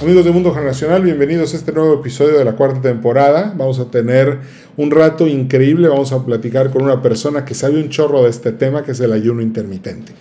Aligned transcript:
Amigos 0.00 0.24
de 0.24 0.30
Mundo 0.30 0.54
Generacional, 0.54 1.02
bienvenidos 1.02 1.52
a 1.52 1.56
este 1.56 1.72
nuevo 1.72 1.94
episodio 1.94 2.38
de 2.38 2.44
la 2.44 2.52
cuarta 2.52 2.80
temporada. 2.80 3.52
Vamos 3.56 3.80
a 3.80 3.90
tener 3.90 4.38
un 4.76 4.92
rato 4.92 5.26
increíble, 5.26 5.88
vamos 5.88 6.12
a 6.12 6.24
platicar 6.24 6.70
con 6.70 6.82
una 6.82 7.02
persona 7.02 7.44
que 7.44 7.52
sabe 7.54 7.82
un 7.82 7.88
chorro 7.88 8.22
de 8.22 8.30
este 8.30 8.52
tema, 8.52 8.84
que 8.84 8.92
es 8.92 9.00
el 9.00 9.12
ayuno 9.12 9.42
intermitente. 9.42 10.12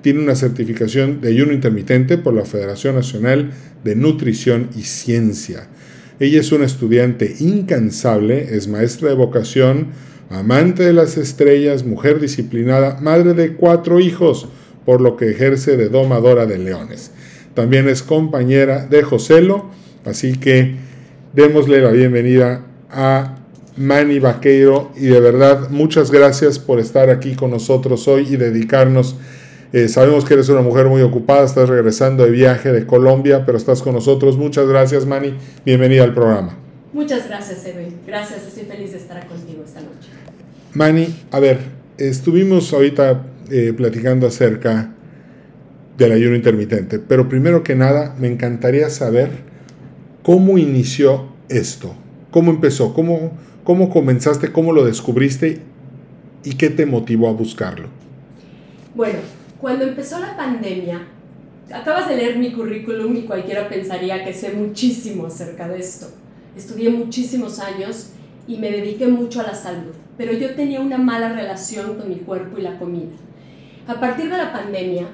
Tiene 0.02 0.20
una 0.20 0.36
certificación 0.36 1.22
de 1.22 1.30
ayuno 1.30 1.53
intermitente 1.53 2.18
por 2.18 2.34
la 2.34 2.44
Federación 2.44 2.96
Nacional 2.96 3.52
de 3.86 3.96
Nutrición 3.96 4.72
y 4.76 4.81
Ciencia. 4.81 5.70
Ella 6.19 6.39
es 6.39 6.51
una 6.51 6.66
estudiante 6.66 7.35
incansable, 7.39 8.55
es 8.55 8.67
maestra 8.67 9.09
de 9.09 9.16
vocación, 9.16 9.88
amante 10.29 10.83
de 10.83 10.94
las 10.94 11.17
estrellas, 11.17 11.85
mujer 11.85 12.19
disciplinada, 12.19 13.00
madre 13.01 13.33
de 13.33 13.53
cuatro 13.53 14.00
hijos, 14.00 14.47
por 14.85 15.00
lo 15.00 15.16
que 15.16 15.29
ejerce 15.29 15.78
de 15.78 15.89
domadora 15.89 16.45
de 16.45 16.57
leones. 16.57 17.11
También 17.53 17.88
es 17.88 18.01
compañera 18.01 18.88
de 18.88 19.03
Joselo, 19.03 19.69
así 20.05 20.33
que 20.33 20.75
démosle 21.33 21.81
la 21.81 21.91
bienvenida 21.91 22.66
a 22.89 23.35
Manny 23.78 24.17
Vaqueiro 24.17 24.91
y 24.95 25.05
de 25.05 25.19
verdad 25.19 25.69
muchas 25.69 26.09
gracias 26.09 26.57
por 26.57 26.79
estar 26.79 27.11
aquí 27.11 27.35
con 27.35 27.51
nosotros 27.51 28.07
hoy 28.07 28.28
y 28.31 28.38
dedicarnos. 28.38 29.16
Eh, 29.73 29.89
sabemos 29.89 30.23
que 30.23 30.33
eres 30.33 30.47
una 30.50 30.61
mujer 30.61 30.88
muy 30.88 31.01
ocupada, 31.01 31.44
estás 31.44 31.67
regresando 31.67 32.23
de 32.23 32.31
viaje 32.31 32.72
de 32.72 32.85
Colombia, 32.85 33.45
pero 33.45 33.57
estás 33.57 33.81
con 33.81 33.94
nosotros. 33.94 34.38
Muchas 34.38 34.67
gracias, 34.67 35.05
Manny. 35.05 35.33
Bienvenida 35.66 36.03
al 36.03 36.13
programa. 36.13 36.57
Muchas 36.94 37.28
gracias, 37.28 37.66
Edwin. 37.66 37.95
Gracias, 38.07 38.47
estoy 38.47 38.63
feliz 38.63 38.91
de 38.91 38.97
estar 38.97 39.28
contigo 39.28 39.63
esta 39.66 39.81
noche. 39.81 40.09
Manny, 40.73 41.13
a 41.31 41.39
ver, 41.39 41.59
estuvimos 41.97 42.72
ahorita 42.73 43.23
eh, 43.51 43.73
platicando 43.75 44.25
acerca 44.28 44.94
del 45.97 46.11
ayuno 46.11 46.35
intermitente, 46.35 46.99
pero 46.99 47.28
primero 47.28 47.63
que 47.63 47.75
nada 47.75 48.16
me 48.19 48.28
encantaría 48.28 48.89
saber 48.89 49.31
cómo 50.23 50.57
inició 50.57 51.29
esto, 51.49 51.94
cómo 52.31 52.51
empezó, 52.51 52.94
cómo, 52.94 53.31
cómo 53.63 53.89
comenzaste, 53.89 54.51
cómo 54.51 54.72
lo 54.72 54.85
descubriste 54.85 55.61
y 56.44 56.53
qué 56.53 56.69
te 56.69 56.85
motivó 56.85 57.29
a 57.29 57.34
buscarlo. 57.34 57.89
Bueno, 58.94 59.19
cuando 59.59 59.85
empezó 59.85 60.19
la 60.19 60.38
pandemia, 60.38 61.07
acabas 61.73 62.07
de 62.07 62.16
leer 62.16 62.38
mi 62.38 62.51
currículum 62.51 63.16
y 63.16 63.22
cualquiera 63.23 63.68
pensaría 63.68 64.23
que 64.23 64.34
sé 64.34 64.51
muchísimo 64.53 65.25
acerca 65.25 65.68
de 65.68 65.79
esto. 65.79 66.07
Estudié 66.56 66.90
muchísimos 66.90 67.59
años 67.59 68.12
y 68.47 68.57
me 68.57 68.72
dediqué 68.72 69.07
mucho 69.07 69.41
a 69.41 69.44
la 69.44 69.56
salud, 69.56 69.94
pero 70.16 70.34
yo 70.34 70.56
tenía 70.56 70.79
una 70.79 70.97
mala 70.97 71.34
relación 71.34 71.96
con 71.96 72.09
mi 72.09 72.17
cuerpo 72.17 72.57
y 72.57 72.62
la 72.62 72.78
comida. 72.78 73.16
A 73.88 74.00
partir 74.00 74.29
de 74.29 74.38
la 74.38 74.53
pandemia, 74.53 75.07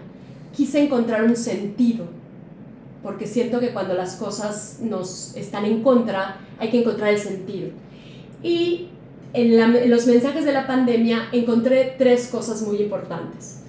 quise 0.55 0.83
encontrar 0.83 1.23
un 1.23 1.35
sentido, 1.35 2.05
porque 3.01 3.27
siento 3.27 3.59
que 3.59 3.71
cuando 3.71 3.93
las 3.93 4.15
cosas 4.15 4.79
nos 4.81 5.35
están 5.35 5.65
en 5.65 5.83
contra, 5.83 6.37
hay 6.59 6.69
que 6.69 6.81
encontrar 6.81 7.09
el 7.09 7.19
sentido. 7.19 7.69
Y 8.41 8.89
en, 9.33 9.59
en 9.59 9.89
los 9.89 10.05
mensajes 10.05 10.45
de 10.45 10.51
la 10.51 10.67
pandemia 10.67 11.29
encontré 11.31 11.95
tres 11.97 12.27
cosas 12.27 12.61
muy 12.61 12.77
importantes. 12.77 13.62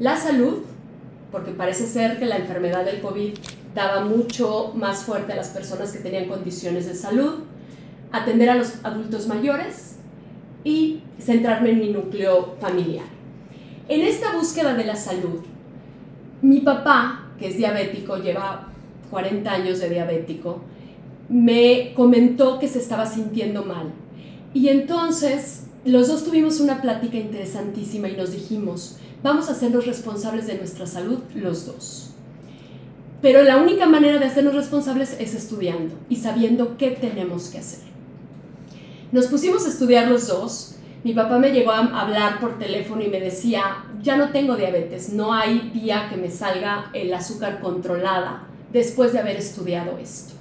La 0.00 0.16
salud, 0.16 0.62
porque 1.30 1.50
parece 1.50 1.86
ser 1.86 2.18
que 2.18 2.24
la 2.24 2.38
enfermedad 2.38 2.86
del 2.86 3.02
COVID 3.02 3.34
daba 3.74 4.02
mucho 4.02 4.72
más 4.74 5.04
fuerte 5.04 5.34
a 5.34 5.36
las 5.36 5.48
personas 5.48 5.92
que 5.92 5.98
tenían 5.98 6.24
condiciones 6.24 6.86
de 6.86 6.94
salud, 6.94 7.40
atender 8.10 8.48
a 8.48 8.54
los 8.54 8.82
adultos 8.82 9.26
mayores 9.26 9.96
y 10.64 11.02
centrarme 11.18 11.72
en 11.72 11.80
mi 11.80 11.90
núcleo 11.90 12.56
familiar. 12.60 13.04
En 13.88 14.00
esta 14.00 14.34
búsqueda 14.34 14.72
de 14.72 14.86
la 14.86 14.96
salud, 14.96 15.40
mi 16.40 16.60
papá, 16.60 17.28
que 17.38 17.48
es 17.48 17.58
diabético, 17.58 18.16
lleva 18.16 18.68
40 19.10 19.52
años 19.52 19.80
de 19.80 19.90
diabético, 19.90 20.62
me 21.28 21.92
comentó 21.94 22.58
que 22.58 22.68
se 22.68 22.78
estaba 22.78 23.04
sintiendo 23.04 23.64
mal. 23.64 23.92
Y 24.54 24.68
entonces 24.68 25.66
los 25.84 26.08
dos 26.08 26.24
tuvimos 26.24 26.58
una 26.58 26.80
plática 26.80 27.18
interesantísima 27.18 28.08
y 28.08 28.16
nos 28.16 28.32
dijimos, 28.32 28.98
vamos 29.22 29.48
a 29.48 29.52
hacernos 29.52 29.86
responsables 29.86 30.46
de 30.46 30.58
nuestra 30.58 30.86
salud 30.86 31.20
los 31.34 31.66
dos. 31.66 32.10
Pero 33.22 33.42
la 33.42 33.58
única 33.58 33.86
manera 33.86 34.18
de 34.18 34.24
hacernos 34.24 34.54
responsables 34.54 35.16
es 35.18 35.34
estudiando 35.34 35.94
y 36.08 36.16
sabiendo 36.16 36.76
qué 36.78 36.90
tenemos 36.90 37.48
que 37.48 37.58
hacer. 37.58 37.80
Nos 39.12 39.26
pusimos 39.26 39.66
a 39.66 39.68
estudiar 39.68 40.08
los 40.08 40.28
dos. 40.28 40.76
Mi 41.04 41.12
papá 41.12 41.38
me 41.38 41.52
llegó 41.52 41.72
a 41.72 42.00
hablar 42.00 42.40
por 42.40 42.58
teléfono 42.58 43.02
y 43.02 43.08
me 43.08 43.20
decía, 43.20 43.84
ya 44.02 44.16
no 44.16 44.30
tengo 44.30 44.56
diabetes, 44.56 45.12
no 45.12 45.34
hay 45.34 45.70
día 45.74 46.08
que 46.08 46.16
me 46.16 46.30
salga 46.30 46.90
el 46.94 47.12
azúcar 47.12 47.60
controlada 47.60 48.46
después 48.72 49.12
de 49.12 49.18
haber 49.18 49.36
estudiado 49.36 49.98
esto. 49.98 50.34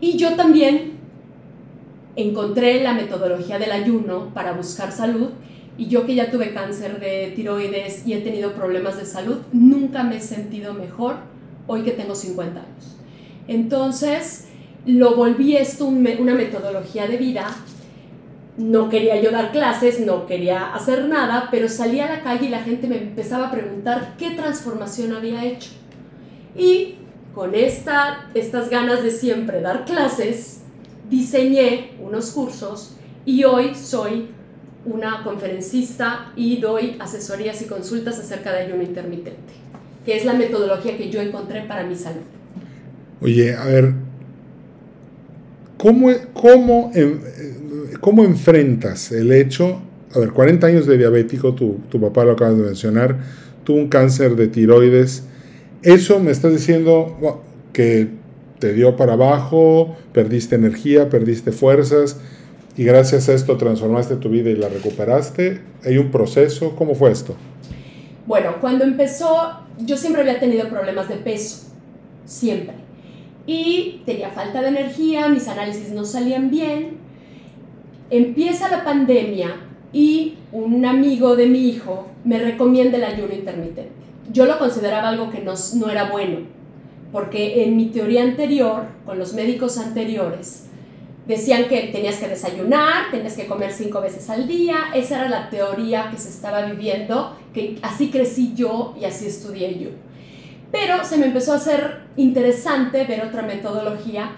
Y 0.00 0.16
yo 0.16 0.34
también 0.34 0.98
encontré 2.16 2.82
la 2.82 2.94
metodología 2.94 3.58
del 3.58 3.72
ayuno 3.72 4.30
para 4.34 4.52
buscar 4.52 4.92
salud 4.92 5.30
y 5.76 5.86
yo 5.86 6.06
que 6.06 6.14
ya 6.14 6.30
tuve 6.30 6.52
cáncer 6.52 7.00
de 7.00 7.32
tiroides 7.34 8.06
y 8.06 8.12
he 8.12 8.20
tenido 8.20 8.52
problemas 8.52 8.96
de 8.96 9.04
salud, 9.04 9.38
nunca 9.52 10.02
me 10.02 10.16
he 10.16 10.20
sentido 10.20 10.74
mejor 10.74 11.16
hoy 11.66 11.82
que 11.82 11.92
tengo 11.92 12.14
50 12.14 12.60
años. 12.60 12.96
Entonces, 13.48 14.48
lo 14.86 15.16
volví 15.16 15.56
esto 15.56 15.86
una 15.86 16.34
metodología 16.34 17.06
de 17.06 17.16
vida 17.16 17.46
no 18.56 18.88
quería 18.88 19.20
yo 19.20 19.30
dar 19.30 19.50
clases, 19.50 20.00
no 20.00 20.26
quería 20.26 20.74
hacer 20.74 21.08
nada, 21.08 21.48
pero 21.50 21.68
salía 21.68 22.06
a 22.06 22.16
la 22.16 22.22
calle 22.22 22.46
y 22.46 22.50
la 22.50 22.62
gente 22.62 22.86
me 22.86 22.98
empezaba 22.98 23.48
a 23.48 23.50
preguntar 23.50 24.14
qué 24.16 24.30
transformación 24.30 25.12
había 25.12 25.44
hecho. 25.44 25.70
Y 26.56 26.96
con 27.34 27.54
esta, 27.54 28.30
estas 28.34 28.70
ganas 28.70 29.02
de 29.02 29.10
siempre 29.10 29.60
dar 29.60 29.84
clases, 29.84 30.62
diseñé 31.10 31.92
unos 32.00 32.30
cursos 32.30 32.96
y 33.26 33.42
hoy 33.42 33.74
soy 33.74 34.28
una 34.86 35.22
conferencista 35.22 36.32
y 36.36 36.60
doy 36.60 36.96
asesorías 36.98 37.60
y 37.62 37.66
consultas 37.66 38.18
acerca 38.18 38.52
de 38.52 38.64
ayuno 38.64 38.82
intermitente, 38.82 39.52
que 40.04 40.16
es 40.16 40.24
la 40.24 40.34
metodología 40.34 40.96
que 40.96 41.10
yo 41.10 41.20
encontré 41.20 41.62
para 41.62 41.84
mi 41.84 41.96
salud. 41.96 42.22
Oye, 43.20 43.54
a 43.54 43.64
ver, 43.64 43.94
¿cómo, 45.78 46.10
cómo, 46.32 46.92
cómo 48.00 48.24
enfrentas 48.24 49.12
el 49.12 49.32
hecho, 49.32 49.80
a 50.14 50.18
ver, 50.18 50.32
40 50.32 50.66
años 50.66 50.86
de 50.86 50.98
diabético, 50.98 51.54
tu, 51.54 51.80
tu 51.88 52.00
papá 52.00 52.24
lo 52.24 52.32
acabas 52.32 52.58
de 52.58 52.64
mencionar, 52.64 53.16
tuvo 53.64 53.78
un 53.78 53.88
cáncer 53.88 54.36
de 54.36 54.48
tiroides, 54.48 55.24
eso 55.82 56.18
me 56.20 56.30
estás 56.30 56.52
diciendo 56.52 57.42
que 57.72 58.08
te 58.58 58.72
dio 58.72 58.96
para 58.96 59.14
abajo, 59.14 59.96
perdiste 60.12 60.54
energía, 60.54 61.08
perdiste 61.08 61.52
fuerzas 61.52 62.18
y 62.76 62.84
gracias 62.84 63.28
a 63.28 63.34
esto 63.34 63.56
transformaste 63.56 64.16
tu 64.16 64.28
vida 64.28 64.50
y 64.50 64.56
la 64.56 64.68
recuperaste. 64.68 65.60
¿Hay 65.84 65.98
un 65.98 66.10
proceso? 66.10 66.74
¿Cómo 66.76 66.94
fue 66.94 67.12
esto? 67.12 67.36
Bueno, 68.26 68.56
cuando 68.60 68.84
empezó, 68.84 69.60
yo 69.78 69.96
siempre 69.96 70.22
había 70.22 70.40
tenido 70.40 70.68
problemas 70.68 71.08
de 71.08 71.16
peso, 71.16 71.68
siempre. 72.24 72.74
Y 73.46 74.02
tenía 74.06 74.30
falta 74.30 74.62
de 74.62 74.68
energía, 74.68 75.28
mis 75.28 75.46
análisis 75.46 75.90
no 75.90 76.04
salían 76.04 76.50
bien. 76.50 76.96
Empieza 78.10 78.70
la 78.70 78.84
pandemia 78.84 79.56
y 79.92 80.38
un 80.50 80.84
amigo 80.84 81.36
de 81.36 81.46
mi 81.46 81.68
hijo 81.68 82.08
me 82.24 82.38
recomienda 82.38 82.96
el 82.96 83.04
ayuno 83.04 83.34
intermitente. 83.34 83.92
Yo 84.32 84.46
lo 84.46 84.58
consideraba 84.58 85.10
algo 85.10 85.30
que 85.30 85.40
no, 85.40 85.52
no 85.76 85.90
era 85.90 86.10
bueno, 86.10 86.38
porque 87.12 87.62
en 87.62 87.76
mi 87.76 87.86
teoría 87.86 88.22
anterior, 88.22 88.84
con 89.04 89.18
los 89.18 89.34
médicos 89.34 89.78
anteriores, 89.78 90.63
decían 91.26 91.68
que 91.68 91.88
tenías 91.92 92.16
que 92.16 92.28
desayunar, 92.28 93.10
tenías 93.10 93.34
que 93.34 93.46
comer 93.46 93.72
cinco 93.72 94.00
veces 94.00 94.28
al 94.28 94.46
día, 94.46 94.76
esa 94.94 95.20
era 95.20 95.28
la 95.28 95.50
teoría 95.50 96.10
que 96.10 96.18
se 96.18 96.28
estaba 96.28 96.62
viviendo, 96.62 97.36
que 97.52 97.78
así 97.82 98.10
crecí 98.10 98.52
yo 98.54 98.94
y 99.00 99.04
así 99.04 99.26
estudié 99.26 99.78
yo. 99.78 99.90
Pero 100.70 101.04
se 101.04 101.16
me 101.16 101.26
empezó 101.26 101.52
a 101.52 101.56
hacer 101.56 102.00
interesante 102.16 103.04
ver 103.04 103.24
otra 103.24 103.42
metodología 103.42 104.32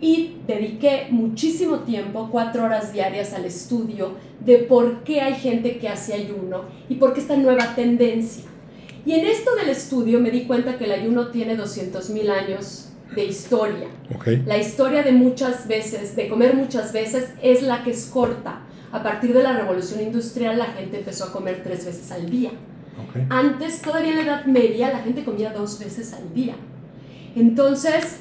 y 0.00 0.36
dediqué 0.46 1.08
muchísimo 1.10 1.80
tiempo, 1.80 2.28
cuatro 2.32 2.64
horas 2.64 2.92
diarias 2.92 3.32
al 3.32 3.44
estudio 3.44 4.12
de 4.40 4.58
por 4.58 5.04
qué 5.04 5.20
hay 5.20 5.34
gente 5.34 5.78
que 5.78 5.88
hace 5.88 6.14
ayuno 6.14 6.64
y 6.88 6.96
por 6.96 7.14
qué 7.14 7.20
esta 7.20 7.36
nueva 7.36 7.74
tendencia. 7.74 8.44
Y 9.06 9.12
en 9.12 9.26
esto 9.26 9.54
del 9.54 9.68
estudio 9.68 10.20
me 10.20 10.30
di 10.30 10.44
cuenta 10.44 10.78
que 10.78 10.84
el 10.84 10.92
ayuno 10.92 11.28
tiene 11.28 11.56
200.000 11.56 12.30
años 12.30 12.88
de 13.14 13.24
historia. 13.24 13.88
La 14.46 14.58
historia 14.58 15.02
de 15.02 15.12
muchas 15.12 15.66
veces, 15.68 16.16
de 16.16 16.28
comer 16.28 16.54
muchas 16.54 16.92
veces, 16.92 17.30
es 17.42 17.62
la 17.62 17.82
que 17.84 17.90
es 17.90 18.06
corta. 18.06 18.60
A 18.92 19.02
partir 19.02 19.34
de 19.34 19.42
la 19.42 19.56
revolución 19.56 20.00
industrial 20.00 20.58
la 20.58 20.66
gente 20.66 20.98
empezó 20.98 21.24
a 21.24 21.32
comer 21.32 21.62
tres 21.64 21.84
veces 21.84 22.10
al 22.12 22.30
día. 22.30 22.50
Antes, 23.28 23.82
todavía 23.82 24.10
en 24.10 24.16
la 24.18 24.22
Edad 24.22 24.44
Media, 24.46 24.92
la 24.92 25.00
gente 25.00 25.24
comía 25.24 25.52
dos 25.52 25.78
veces 25.78 26.12
al 26.12 26.32
día. 26.32 26.54
Entonces... 27.36 28.18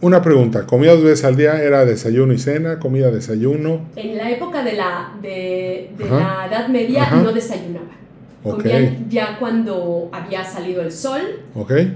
Una 0.00 0.20
pregunta, 0.20 0.66
¿comía 0.66 0.92
dos 0.92 1.04
veces 1.04 1.24
al 1.24 1.36
día? 1.36 1.62
¿Era 1.62 1.84
desayuno 1.84 2.32
y 2.32 2.38
cena? 2.38 2.78
¿Comía 2.78 3.10
desayuno? 3.10 3.86
En 3.96 4.16
la 4.16 4.30
época 4.30 4.62
de 4.62 4.72
la, 4.74 5.12
de, 5.22 5.90
la 5.98 6.46
Edad 6.48 6.68
Media 6.68 7.08
no 7.10 7.32
desayunaba. 7.32 8.05
Comían 8.50 9.10
ya 9.10 9.38
cuando 9.38 10.08
había 10.12 10.44
salido 10.44 10.82
el 10.82 10.92
sol 10.92 11.20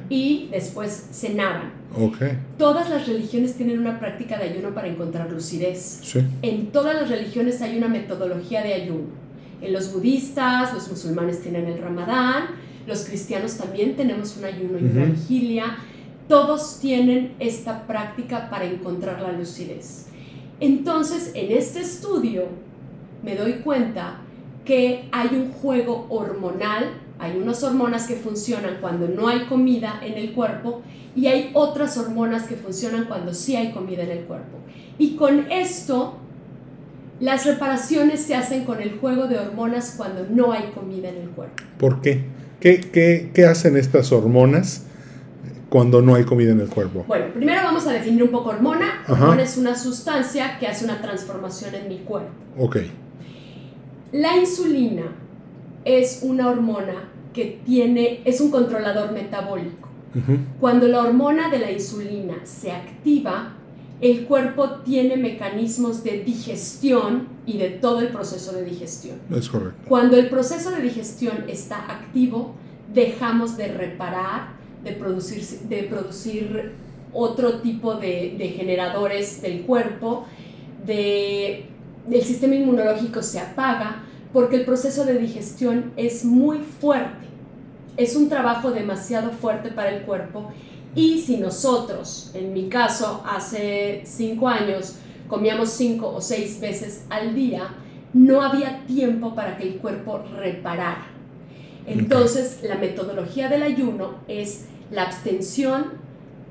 y 0.09 0.49
después 0.51 1.09
cenaban. 1.13 1.73
Todas 2.59 2.89
las 2.91 3.07
religiones 3.07 3.55
tienen 3.55 3.79
una 3.79 3.99
práctica 3.99 4.39
de 4.39 4.51
ayuno 4.51 4.75
para 4.75 4.89
encontrar 4.89 5.31
lucidez. 5.31 6.01
En 6.43 6.67
todas 6.69 6.95
las 6.95 7.09
religiones 7.09 7.61
hay 7.63 7.77
una 7.77 7.89
metodología 7.89 8.63
de 8.63 8.75
ayuno. 8.75 9.21
En 9.61 9.73
los 9.73 9.93
budistas, 9.93 10.73
los 10.73 10.89
musulmanes 10.89 11.43
tienen 11.43 11.67
el 11.67 11.79
ramadán, 11.79 12.45
los 12.87 13.05
cristianos 13.05 13.57
también 13.57 13.95
tenemos 13.95 14.37
un 14.37 14.45
ayuno 14.45 14.79
y 14.79 14.85
una 14.85 15.05
vigilia. 15.05 15.77
Todos 16.29 16.79
tienen 16.81 17.35
esta 17.39 17.87
práctica 17.87 18.49
para 18.49 18.65
encontrar 18.65 19.21
la 19.21 19.33
lucidez. 19.33 20.07
Entonces, 20.61 21.33
en 21.35 21.51
este 21.51 21.81
estudio 21.81 22.45
me 23.23 23.35
doy 23.35 23.55
cuenta 23.55 24.21
que 24.71 25.09
hay 25.11 25.31
un 25.33 25.51
juego 25.51 26.07
hormonal, 26.11 26.93
hay 27.19 27.37
unas 27.37 27.61
hormonas 27.65 28.07
que 28.07 28.15
funcionan 28.15 28.77
cuando 28.81 29.09
no 29.09 29.27
hay 29.27 29.47
comida 29.47 29.99
en 30.01 30.13
el 30.13 30.33
cuerpo 30.33 30.83
y 31.17 31.27
hay 31.27 31.51
otras 31.55 31.99
hormonas 31.99 32.45
que 32.45 32.55
funcionan 32.55 33.07
cuando 33.07 33.35
sí 33.35 33.57
hay 33.57 33.73
comida 33.73 34.05
en 34.05 34.11
el 34.11 34.25
cuerpo. 34.27 34.59
Y 34.97 35.17
con 35.17 35.51
esto, 35.51 36.15
las 37.19 37.47
reparaciones 37.47 38.21
se 38.21 38.37
hacen 38.37 38.65
con 38.65 38.81
el 38.81 39.01
juego 39.01 39.27
de 39.27 39.41
hormonas 39.41 39.95
cuando 39.97 40.25
no 40.31 40.53
hay 40.53 40.71
comida 40.73 41.09
en 41.09 41.17
el 41.17 41.31
cuerpo. 41.31 41.65
¿Por 41.77 42.01
qué? 42.01 42.27
¿Qué, 42.61 42.79
qué, 42.79 43.33
qué 43.35 43.47
hacen 43.47 43.77
estas 43.77 44.13
hormonas? 44.13 44.87
cuando 45.69 46.03
no 46.03 46.17
hay 46.17 46.25
comida 46.25 46.53
en 46.53 46.61
el 46.61 46.69
cuerpo? 46.69 47.05
Bueno, 47.09 47.27
primero 47.33 47.61
vamos 47.63 47.87
a 47.89 47.93
definir 47.93 48.23
un 48.23 48.31
poco 48.31 48.51
hormona. 48.51 49.05
Hormona 49.09 49.43
es 49.43 49.57
una 49.57 49.77
sustancia 49.77 50.59
que 50.59 50.67
hace 50.67 50.85
una 50.85 51.01
transformación 51.01 51.75
en 51.77 51.89
mi 51.89 51.99
cuerpo. 51.99 52.31
Ok. 52.57 52.77
La 54.13 54.37
insulina 54.37 55.13
es 55.85 56.21
una 56.23 56.49
hormona 56.49 57.11
que 57.33 57.61
tiene, 57.65 58.21
es 58.25 58.41
un 58.41 58.51
controlador 58.51 59.13
metabólico. 59.13 59.89
Cuando 60.59 60.89
la 60.89 61.03
hormona 61.03 61.51
de 61.51 61.61
la 61.61 61.71
insulina 61.71 62.35
se 62.43 62.73
activa, 62.73 63.55
el 64.01 64.25
cuerpo 64.25 64.81
tiene 64.85 65.17
mecanismos 65.17 66.03
de 66.03 66.25
digestión 66.25 67.29
y 67.47 67.59
de 67.59 67.71
todo 67.71 68.01
el 68.01 68.09
proceso 68.09 68.53
de 68.53 68.65
digestión. 68.65 69.19
Es 69.31 69.49
correcto. 69.49 69.81
Cuando 69.87 70.17
el 70.17 70.29
proceso 70.29 70.73
de 70.73 70.83
digestión 70.83 71.45
está 71.47 71.77
activo, 71.89 72.55
dejamos 72.93 73.57
de 73.57 73.69
reparar, 73.69 74.55
de 74.83 74.93
producir, 74.93 75.45
de 75.45 75.85
producir 75.85 76.73
otro 77.13 77.61
tipo 77.61 77.95
de, 77.95 78.35
de 78.37 78.49
generadores 78.49 79.43
del 79.43 79.63
cuerpo, 79.63 80.25
de 80.85 81.67
el 82.11 82.23
sistema 82.23 82.55
inmunológico 82.55 83.23
se 83.23 83.41
apaga 83.41 84.05
porque 84.33 84.57
el 84.57 84.65
proceso 84.65 85.05
de 85.05 85.19
digestión 85.19 85.93
es 85.97 86.25
muy 86.25 86.59
fuerte. 86.59 87.27
Es 87.97 88.17
un 88.17 88.29
trabajo 88.29 88.71
demasiado 88.71 89.31
fuerte 89.31 89.71
para 89.71 89.91
el 89.91 90.03
cuerpo 90.03 90.51
y 90.95 91.21
si 91.21 91.37
nosotros, 91.37 92.31
en 92.35 92.53
mi 92.53 92.69
caso, 92.69 93.23
hace 93.27 94.03
cinco 94.05 94.49
años, 94.49 94.97
comíamos 95.29 95.71
cinco 95.71 96.09
o 96.09 96.21
seis 96.21 96.61
veces 96.61 97.05
al 97.11 97.35
día, 97.35 97.75
no 98.13 98.43
había 98.43 98.85
tiempo 98.87 99.35
para 99.35 99.57
que 99.57 99.65
el 99.65 99.77
cuerpo 99.77 100.23
reparara. 100.37 101.07
Entonces, 101.87 102.61
la 102.63 102.77
metodología 102.77 103.49
del 103.49 103.63
ayuno 103.63 104.17
es 104.27 104.67
la 104.91 105.03
abstención 105.03 105.93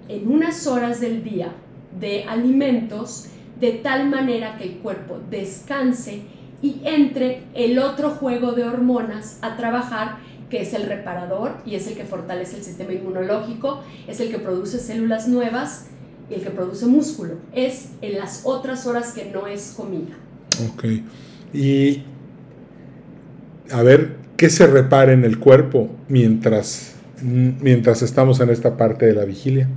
en 0.07 0.31
unas 0.31 0.65
horas 0.67 1.01
del 1.01 1.23
día 1.23 1.53
de 1.99 2.23
alimentos 2.23 3.27
de 3.59 3.71
tal 3.73 4.09
manera 4.09 4.57
que 4.57 4.63
el 4.63 4.77
cuerpo 4.77 5.19
descanse 5.29 6.21
y 6.61 6.81
entre 6.83 7.43
el 7.53 7.79
otro 7.79 8.11
juego 8.11 8.51
de 8.53 8.63
hormonas 8.63 9.39
a 9.41 9.57
trabajar 9.57 10.17
que 10.49 10.61
es 10.61 10.73
el 10.73 10.83
reparador 10.83 11.57
y 11.65 11.75
es 11.75 11.87
el 11.87 11.95
que 11.95 12.05
fortalece 12.05 12.57
el 12.57 12.63
sistema 12.63 12.91
inmunológico, 12.93 13.83
es 14.07 14.19
el 14.19 14.31
que 14.31 14.39
produce 14.39 14.79
células 14.79 15.27
nuevas 15.27 15.87
y 16.29 16.33
el 16.33 16.41
que 16.41 16.49
produce 16.49 16.85
músculo. 16.87 17.35
Es 17.53 17.89
en 18.01 18.17
las 18.17 18.41
otras 18.45 18.85
horas 18.87 19.13
que 19.13 19.25
no 19.25 19.47
es 19.47 19.73
comida. 19.77 20.15
Ok. 20.73 20.85
Y 21.53 22.03
a 23.71 23.83
ver, 23.83 24.17
¿qué 24.37 24.49
se 24.49 24.65
repara 24.65 25.13
en 25.13 25.23
el 25.23 25.39
cuerpo 25.39 25.89
mientras, 26.07 26.95
mientras 27.21 28.01
estamos 28.01 28.39
en 28.39 28.49
esta 28.49 28.75
parte 28.75 29.05
de 29.05 29.13
la 29.13 29.25
vigilia? 29.25 29.67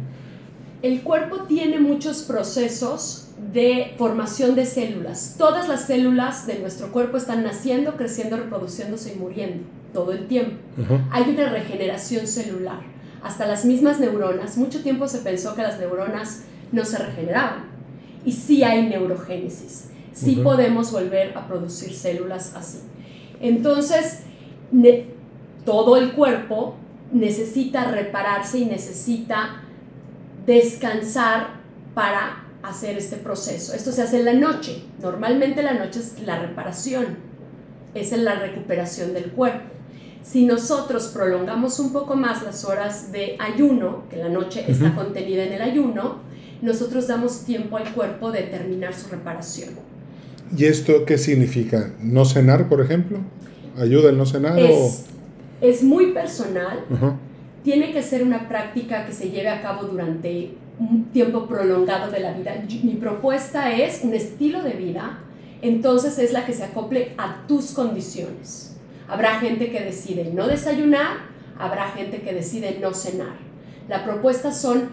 El 0.83 1.03
cuerpo 1.03 1.43
tiene 1.43 1.79
muchos 1.79 2.23
procesos 2.23 3.22
de 3.53 3.95
formación 3.99 4.55
de 4.55 4.65
células. 4.65 5.35
Todas 5.37 5.69
las 5.69 5.87
células 5.87 6.47
de 6.47 6.59
nuestro 6.59 6.91
cuerpo 6.91 7.19
están 7.19 7.43
naciendo, 7.43 7.97
creciendo, 7.97 8.37
reproduciéndose 8.37 9.13
y 9.13 9.17
muriendo 9.17 9.65
todo 9.93 10.13
el 10.13 10.27
tiempo. 10.27 10.57
Hay 11.11 11.25
una 11.31 11.51
regeneración 11.51 12.27
celular. 12.27 12.81
Hasta 13.23 13.47
las 13.47 13.65
mismas 13.65 14.01
neuronas, 14.01 14.57
mucho 14.57 14.83
tiempo 14.83 15.07
se 15.07 15.19
pensó 15.19 15.55
que 15.55 15.63
las 15.63 15.79
neuronas 15.79 16.45
no 16.73 16.85
se 16.85 16.99
regeneraban. 16.99 17.67
Y 18.25 18.33
sí 18.33 18.65
hay 18.65 18.89
neurogénesis. 18.89 19.89
Sí 20.13 20.37
podemos 20.43 20.91
volver 20.91 21.37
a 21.37 21.47
producir 21.47 21.93
células 21.93 22.55
así. 22.55 22.79
Entonces, 23.41 24.21
todo 25.65 25.97
el 25.97 26.13
cuerpo 26.13 26.77
necesita 27.13 27.91
repararse 27.91 28.61
y 28.61 28.65
necesita 28.65 29.63
descansar 30.47 31.61
para 31.95 32.45
hacer 32.63 32.97
este 32.97 33.17
proceso. 33.17 33.75
Esto 33.75 33.93
se 33.93 34.03
hace 34.03 34.19
en 34.19 34.25
la 34.25 34.35
noche. 34.35 34.83
Normalmente 35.01 35.63
la 35.63 35.75
noche 35.75 36.01
es 36.01 36.23
la 36.25 36.39
reparación, 36.39 37.19
es 37.95 38.13
en 38.13 38.25
la 38.25 38.37
recuperación 38.37 39.15
del 39.15 39.31
cuerpo. 39.33 39.71
Si 40.23 40.47
nosotros 40.47 41.09
prolongamos 41.09 41.81
un 41.81 41.93
poco 41.93 42.15
más 42.15 42.43
las 42.45 42.65
horas 42.65 43.11
de 43.11 43.37
ayuno, 43.41 44.05
que 44.09 44.17
la 44.17 44.29
noche 44.29 44.65
está 44.69 44.95
contenida 44.95 45.45
en 45.45 45.53
el 45.53 45.63
ayuno, 45.63 46.19
nosotros 46.63 47.09
damos 47.09 47.45
tiempo 47.45 47.77
al 47.77 47.93
cuerpo 47.93 48.31
de 48.31 48.43
terminar 48.43 48.95
su 48.95 49.09
reparación. 49.09 49.71
¿Y 50.57 50.67
esto 50.67 51.05
qué 51.05 51.19
significa? 51.19 51.93
¿No 52.01 52.25
cenar, 52.25 52.69
por 52.69 52.81
ejemplo? 52.81 53.19
¿Ayuda 53.77 54.11
el 54.11 54.19
no 54.19 54.27
cenar? 54.27 54.59
Es, 54.61 55.07
es 55.61 55.83
muy 55.83 56.13
personal. 56.13 56.85
Tiene 57.65 57.93
que 57.93 58.03
ser 58.03 58.23
una 58.23 58.49
práctica 58.49 59.05
que 59.07 59.13
se 59.13 59.31
lleve 59.31 59.49
a 59.49 59.61
cabo 59.61 59.87
durante 59.87 60.55
un 60.91 61.05
tiempo 61.13 61.47
prolongado 61.47 62.11
de 62.11 62.21
la 62.21 62.33
vida. 62.33 62.55
Mi 62.83 62.95
propuesta 62.95 63.73
es 63.73 64.03
un 64.03 64.15
estilo 64.15 64.63
de 64.63 64.73
vida, 64.73 65.21
entonces 65.61 66.19
es 66.19 66.33
la 66.33 66.45
que 66.45 66.53
se 66.53 66.65
acople 66.65 67.13
a 67.19 67.47
tus 67.47 67.73
condiciones. 67.73 68.77
Habrá 69.09 69.39
gente 69.41 69.71
que 69.71 69.81
decide 69.81 70.31
no 70.33 70.49
desayunar, 70.49 71.19
habrá 71.59 71.89
gente 71.89 72.23
que 72.23 72.33
decide 72.33 72.79
no 72.81 72.95
cenar. 72.95 73.37
La 73.89 74.05
propuesta 74.05 74.53
son 74.53 74.89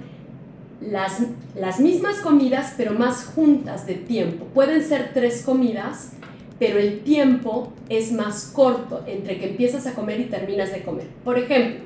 las, 0.82 1.22
las 1.56 1.80
mismas 1.80 2.18
comidas, 2.18 2.74
pero 2.78 2.94
más 2.94 3.26
juntas 3.26 3.86
de 3.86 3.96
tiempo. 3.96 4.46
Pueden 4.54 4.84
ser 4.84 5.12
tres 5.14 5.44
comidas, 5.44 6.14
pero 6.60 6.80
el 6.80 7.02
tiempo 7.02 7.74
es 7.88 8.12
más 8.12 8.52
corto 8.54 9.04
entre 9.08 9.40
que 9.40 9.50
empiezas 9.50 9.88
a 9.88 9.94
comer 9.94 10.20
y 10.20 10.26
terminas 10.26 10.72
de 10.72 10.84
comer. 10.84 11.08
Por 11.24 11.38
ejemplo, 11.38 11.82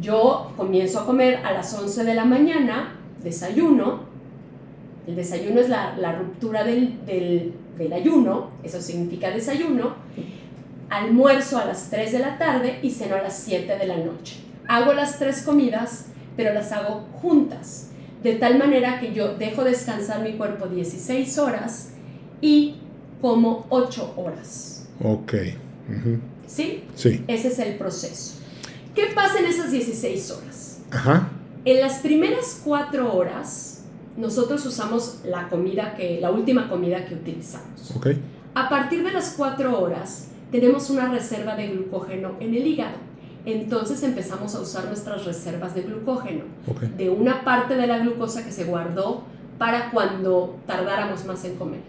yo 0.00 0.52
comienzo 0.56 1.00
a 1.00 1.06
comer 1.06 1.40
a 1.44 1.52
las 1.52 1.74
11 1.74 2.04
de 2.04 2.14
la 2.14 2.24
mañana, 2.24 2.96
desayuno, 3.22 4.10
el 5.06 5.16
desayuno 5.16 5.60
es 5.60 5.68
la, 5.68 6.12
ruptura 6.12 6.64
del, 6.64 7.00
del, 7.06 7.92
ayuno, 7.92 8.50
eso 8.62 8.80
significa 8.80 9.30
desayuno, 9.30 9.94
almuerzo 10.88 11.58
a 11.58 11.64
las 11.64 11.90
3 11.90 12.12
de 12.12 12.18
la 12.18 12.38
tarde 12.38 12.78
y 12.82 12.90
ceno 12.90 13.16
a 13.16 13.22
las 13.22 13.36
7 13.38 13.76
de 13.76 13.86
la 13.86 13.96
noche. 13.96 14.36
Hago 14.68 14.92
las 14.92 15.18
tres 15.18 15.42
comidas, 15.42 16.06
pero 16.36 16.54
las 16.54 16.70
hago 16.72 17.06
juntas, 17.20 17.88
de 18.22 18.34
tal 18.34 18.58
manera 18.58 19.00
que 19.00 19.12
yo 19.12 19.34
dejo 19.34 19.64
descansar 19.64 20.22
mi 20.22 20.34
cuerpo 20.34 20.66
16 20.66 21.38
horas 21.38 21.92
y 22.40 22.76
como 23.20 23.66
8 23.70 24.14
horas. 24.16 24.88
Ok. 25.02 25.34
¿Sí? 26.46 26.84
Sí. 26.94 27.24
Ese 27.26 27.48
es 27.48 27.58
el 27.58 27.74
proceso. 27.76 28.39
¿Qué 29.00 29.14
pasa 29.14 29.38
en 29.38 29.46
esas 29.46 29.70
16 29.70 30.30
horas? 30.30 30.82
Ajá. 30.90 31.30
En 31.64 31.80
las 31.80 32.00
primeras 32.00 32.60
4 32.62 33.16
horas, 33.16 33.84
nosotros 34.18 34.66
usamos 34.66 35.20
la 35.24 35.48
comida 35.48 35.94
que, 35.94 36.20
la 36.20 36.30
última 36.30 36.68
comida 36.68 37.06
que 37.06 37.14
utilizamos. 37.14 37.92
Ok. 37.96 38.08
A 38.54 38.68
partir 38.68 39.02
de 39.02 39.10
las 39.10 39.32
4 39.38 39.80
horas, 39.80 40.28
tenemos 40.52 40.90
una 40.90 41.10
reserva 41.10 41.56
de 41.56 41.68
glucógeno 41.68 42.32
en 42.40 42.54
el 42.54 42.66
hígado. 42.66 42.98
Entonces 43.46 44.02
empezamos 44.02 44.54
a 44.54 44.60
usar 44.60 44.84
nuestras 44.84 45.24
reservas 45.24 45.74
de 45.74 45.80
glucógeno, 45.80 46.44
de 46.98 47.08
una 47.08 47.42
parte 47.42 47.76
de 47.76 47.86
la 47.86 48.00
glucosa 48.00 48.44
que 48.44 48.52
se 48.52 48.64
guardó 48.64 49.22
para 49.56 49.90
cuando 49.92 50.58
tardáramos 50.66 51.24
más 51.24 51.42
en 51.46 51.56
comer. 51.56 51.80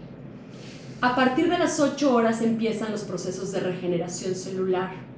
A 1.02 1.14
partir 1.14 1.50
de 1.50 1.58
las 1.58 1.78
8 1.78 2.14
horas 2.14 2.40
empiezan 2.40 2.90
los 2.90 3.02
procesos 3.02 3.52
de 3.52 3.60
regeneración 3.60 4.34
celular 4.34 5.11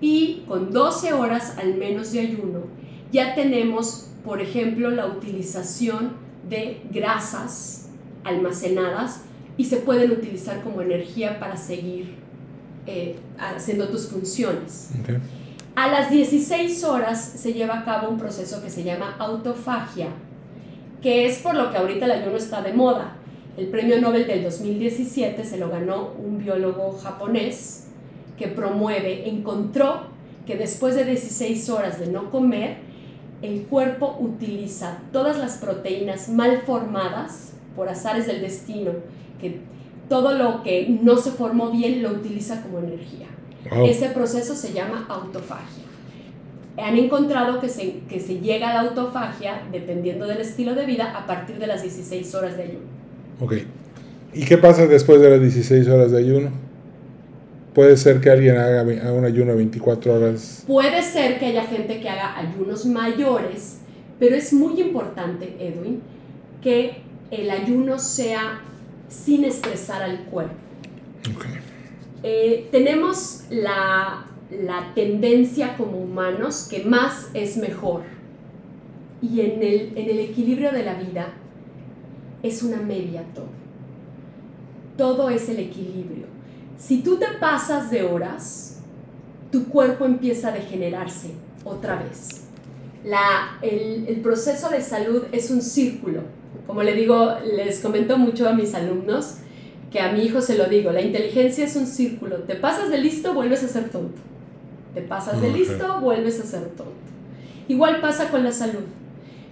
y 0.00 0.44
con 0.46 0.72
12 0.72 1.12
horas 1.12 1.56
al 1.58 1.74
menos 1.74 2.12
de 2.12 2.20
ayuno 2.20 2.86
ya 3.12 3.34
tenemos, 3.34 4.10
por 4.24 4.40
ejemplo, 4.40 4.90
la 4.90 5.06
utilización 5.06 6.14
de 6.48 6.82
grasas 6.90 7.88
almacenadas 8.24 9.22
y 9.56 9.64
se 9.64 9.78
pueden 9.78 10.10
utilizar 10.10 10.62
como 10.62 10.82
energía 10.82 11.38
para 11.40 11.56
seguir 11.56 12.14
eh, 12.86 13.16
haciendo 13.38 13.88
tus 13.88 14.08
funciones. 14.08 14.90
A 15.74 15.88
las 15.88 16.10
16 16.10 16.84
horas 16.84 17.22
se 17.36 17.52
lleva 17.52 17.80
a 17.80 17.84
cabo 17.84 18.08
un 18.08 18.18
proceso 18.18 18.62
que 18.62 18.70
se 18.70 18.82
llama 18.82 19.16
autofagia, 19.18 20.08
que 21.00 21.26
es 21.26 21.38
por 21.38 21.54
lo 21.54 21.70
que 21.70 21.78
ahorita 21.78 22.06
el 22.06 22.10
ayuno 22.12 22.36
está 22.36 22.62
de 22.62 22.72
moda. 22.72 23.16
El 23.56 23.68
premio 23.68 24.00
Nobel 24.00 24.26
del 24.26 24.42
2017 24.44 25.44
se 25.44 25.56
lo 25.56 25.70
ganó 25.70 26.12
un 26.18 26.38
biólogo 26.38 26.92
japonés 26.98 27.85
que 28.36 28.48
promueve 28.48 29.28
encontró 29.28 30.14
que 30.46 30.56
después 30.56 30.94
de 30.94 31.04
16 31.04 31.68
horas 31.70 31.98
de 31.98 32.06
no 32.06 32.30
comer, 32.30 32.76
el 33.42 33.62
cuerpo 33.62 34.16
utiliza 34.20 34.98
todas 35.12 35.38
las 35.38 35.58
proteínas 35.58 36.28
mal 36.28 36.62
formadas 36.64 37.52
por 37.74 37.88
azares 37.88 38.26
del 38.26 38.40
destino, 38.40 38.92
que 39.40 39.60
todo 40.08 40.32
lo 40.32 40.62
que 40.62 40.88
no 41.02 41.16
se 41.18 41.32
formó 41.32 41.70
bien 41.70 42.02
lo 42.02 42.10
utiliza 42.10 42.62
como 42.62 42.78
energía. 42.78 43.26
Ese 43.84 44.08
proceso 44.10 44.54
se 44.54 44.72
llama 44.72 45.06
autofagia. 45.08 45.84
Han 46.78 46.96
encontrado 46.96 47.60
que 47.60 47.68
se, 47.68 48.00
que 48.08 48.20
se 48.20 48.40
llega 48.40 48.70
a 48.70 48.74
la 48.74 48.88
autofagia, 48.88 49.62
dependiendo 49.72 50.26
del 50.26 50.38
estilo 50.38 50.74
de 50.74 50.86
vida, 50.86 51.16
a 51.16 51.26
partir 51.26 51.58
de 51.58 51.66
las 51.66 51.82
16 51.82 52.34
horas 52.34 52.56
de 52.56 52.62
ayuno. 52.64 52.86
Ok. 53.40 53.54
¿Y 54.34 54.44
qué 54.44 54.58
pasa 54.58 54.86
después 54.86 55.20
de 55.20 55.30
las 55.30 55.40
16 55.40 55.88
horas 55.88 56.12
de 56.12 56.18
ayuno? 56.18 56.50
Puede 57.76 57.98
ser 57.98 58.22
que 58.22 58.30
alguien 58.30 58.56
haga 58.56 59.12
un 59.12 59.26
ayuno 59.26 59.50
de 59.50 59.58
24 59.58 60.14
horas. 60.14 60.64
Puede 60.66 61.02
ser 61.02 61.38
que 61.38 61.44
haya 61.44 61.62
gente 61.64 62.00
que 62.00 62.08
haga 62.08 62.38
ayunos 62.38 62.86
mayores, 62.86 63.80
pero 64.18 64.34
es 64.34 64.54
muy 64.54 64.80
importante, 64.80 65.54
Edwin, 65.60 66.00
que 66.62 67.02
el 67.30 67.50
ayuno 67.50 67.98
sea 67.98 68.62
sin 69.10 69.44
estresar 69.44 70.02
al 70.02 70.20
cuerpo. 70.20 70.54
Eh, 72.22 72.66
tenemos 72.72 73.44
la, 73.50 74.24
la, 74.50 74.92
tendencia 74.94 75.76
como 75.76 75.98
humanos 75.98 76.68
que 76.70 76.82
más 76.82 77.28
es 77.34 77.58
mejor. 77.58 78.04
Y 79.20 79.42
en 79.42 79.62
el, 79.62 79.92
en 79.98 80.08
el 80.08 80.20
equilibrio 80.20 80.72
de 80.72 80.82
la 80.82 80.94
vida 80.94 81.28
es 82.42 82.62
una 82.62 82.78
media 82.78 83.22
todo. 83.34 83.50
Todo 84.96 85.28
es 85.28 85.50
el 85.50 85.58
equilibrio. 85.58 86.35
Si 86.78 87.02
tú 87.02 87.16
te 87.16 87.26
pasas 87.40 87.90
de 87.90 88.02
horas, 88.02 88.78
tu 89.50 89.68
cuerpo 89.68 90.04
empieza 90.04 90.48
a 90.48 90.52
degenerarse 90.52 91.30
otra 91.64 91.96
vez. 91.96 92.42
La, 93.04 93.58
el, 93.62 94.06
el, 94.08 94.20
proceso 94.20 94.68
de 94.68 94.82
salud 94.82 95.24
es 95.32 95.50
un 95.50 95.62
círculo. 95.62 96.22
Como 96.66 96.82
le 96.82 96.94
digo, 96.94 97.36
les 97.44 97.80
comento 97.80 98.18
mucho 98.18 98.48
a 98.48 98.52
mis 98.52 98.74
alumnos, 98.74 99.36
que 99.90 100.00
a 100.00 100.12
mi 100.12 100.22
hijo 100.22 100.40
se 100.40 100.58
lo 100.58 100.66
digo, 100.66 100.90
la 100.90 101.00
inteligencia 101.00 101.64
es 101.64 101.76
un 101.76 101.86
círculo. 101.86 102.38
Te 102.40 102.56
pasas 102.56 102.90
de 102.90 102.98
listo, 102.98 103.32
vuelves 103.32 103.62
a 103.62 103.68
ser 103.68 103.90
tonto. 103.90 104.20
Te 104.94 105.02
pasas 105.02 105.40
de 105.40 105.50
listo, 105.50 106.00
vuelves 106.00 106.40
a 106.40 106.44
ser 106.44 106.68
tonto. 106.70 106.92
Igual 107.68 108.00
pasa 108.00 108.30
con 108.30 108.42
la 108.44 108.52
salud. 108.52 108.84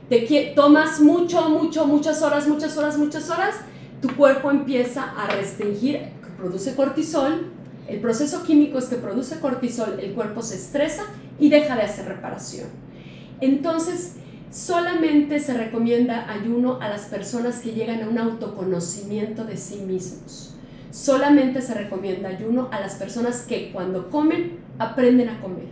Te 0.09 0.53
tomas 0.55 1.01
mucho, 1.01 1.49
mucho, 1.49 1.87
muchas 1.87 2.23
horas, 2.23 2.47
muchas 2.47 2.77
horas, 2.77 2.99
muchas 2.99 3.31
horas, 3.31 3.55
tu 4.03 4.15
cuerpo 4.17 4.51
empieza 4.51 5.03
a 5.03 5.27
restringir 5.29 6.14
produce 6.37 6.75
cortisol, 6.75 7.53
el 7.89 8.01
proceso 8.01 8.43
químico 8.45 8.79
es 8.79 8.87
que 8.87 8.97
produce 8.97 9.41
cortisol, 9.41 9.99
el 10.01 10.15
cuerpo 10.15 10.43
se 10.43 10.57
estresa 10.57 11.05
y 11.39 11.51
deja 11.51 11.77
de 11.77 11.83
hacer 11.83 12.07
reparación. 12.07 12.69
Entonces, 13.41 14.15
solamente 14.51 15.41
se 15.41 15.55
recomienda 15.55 16.31
ayuno 16.31 16.79
a 16.81 16.89
las 16.89 17.03
personas 17.03 17.61
que 17.61 17.73
llegan 17.73 18.03
a 18.03 18.09
un 18.09 18.19
autoconocimiento 18.19 19.45
de 19.45 19.57
sí 19.57 19.77
mismos. 19.77 20.55
Solamente 20.91 21.61
se 21.61 21.75
recomienda 21.75 22.29
ayuno 22.29 22.69
a 22.71 22.81
las 22.81 22.95
personas 22.95 23.43
que 23.43 23.73
cuando 23.73 24.11
comen 24.11 24.59
aprenden 24.79 25.29
a 25.29 25.41
comer, 25.41 25.67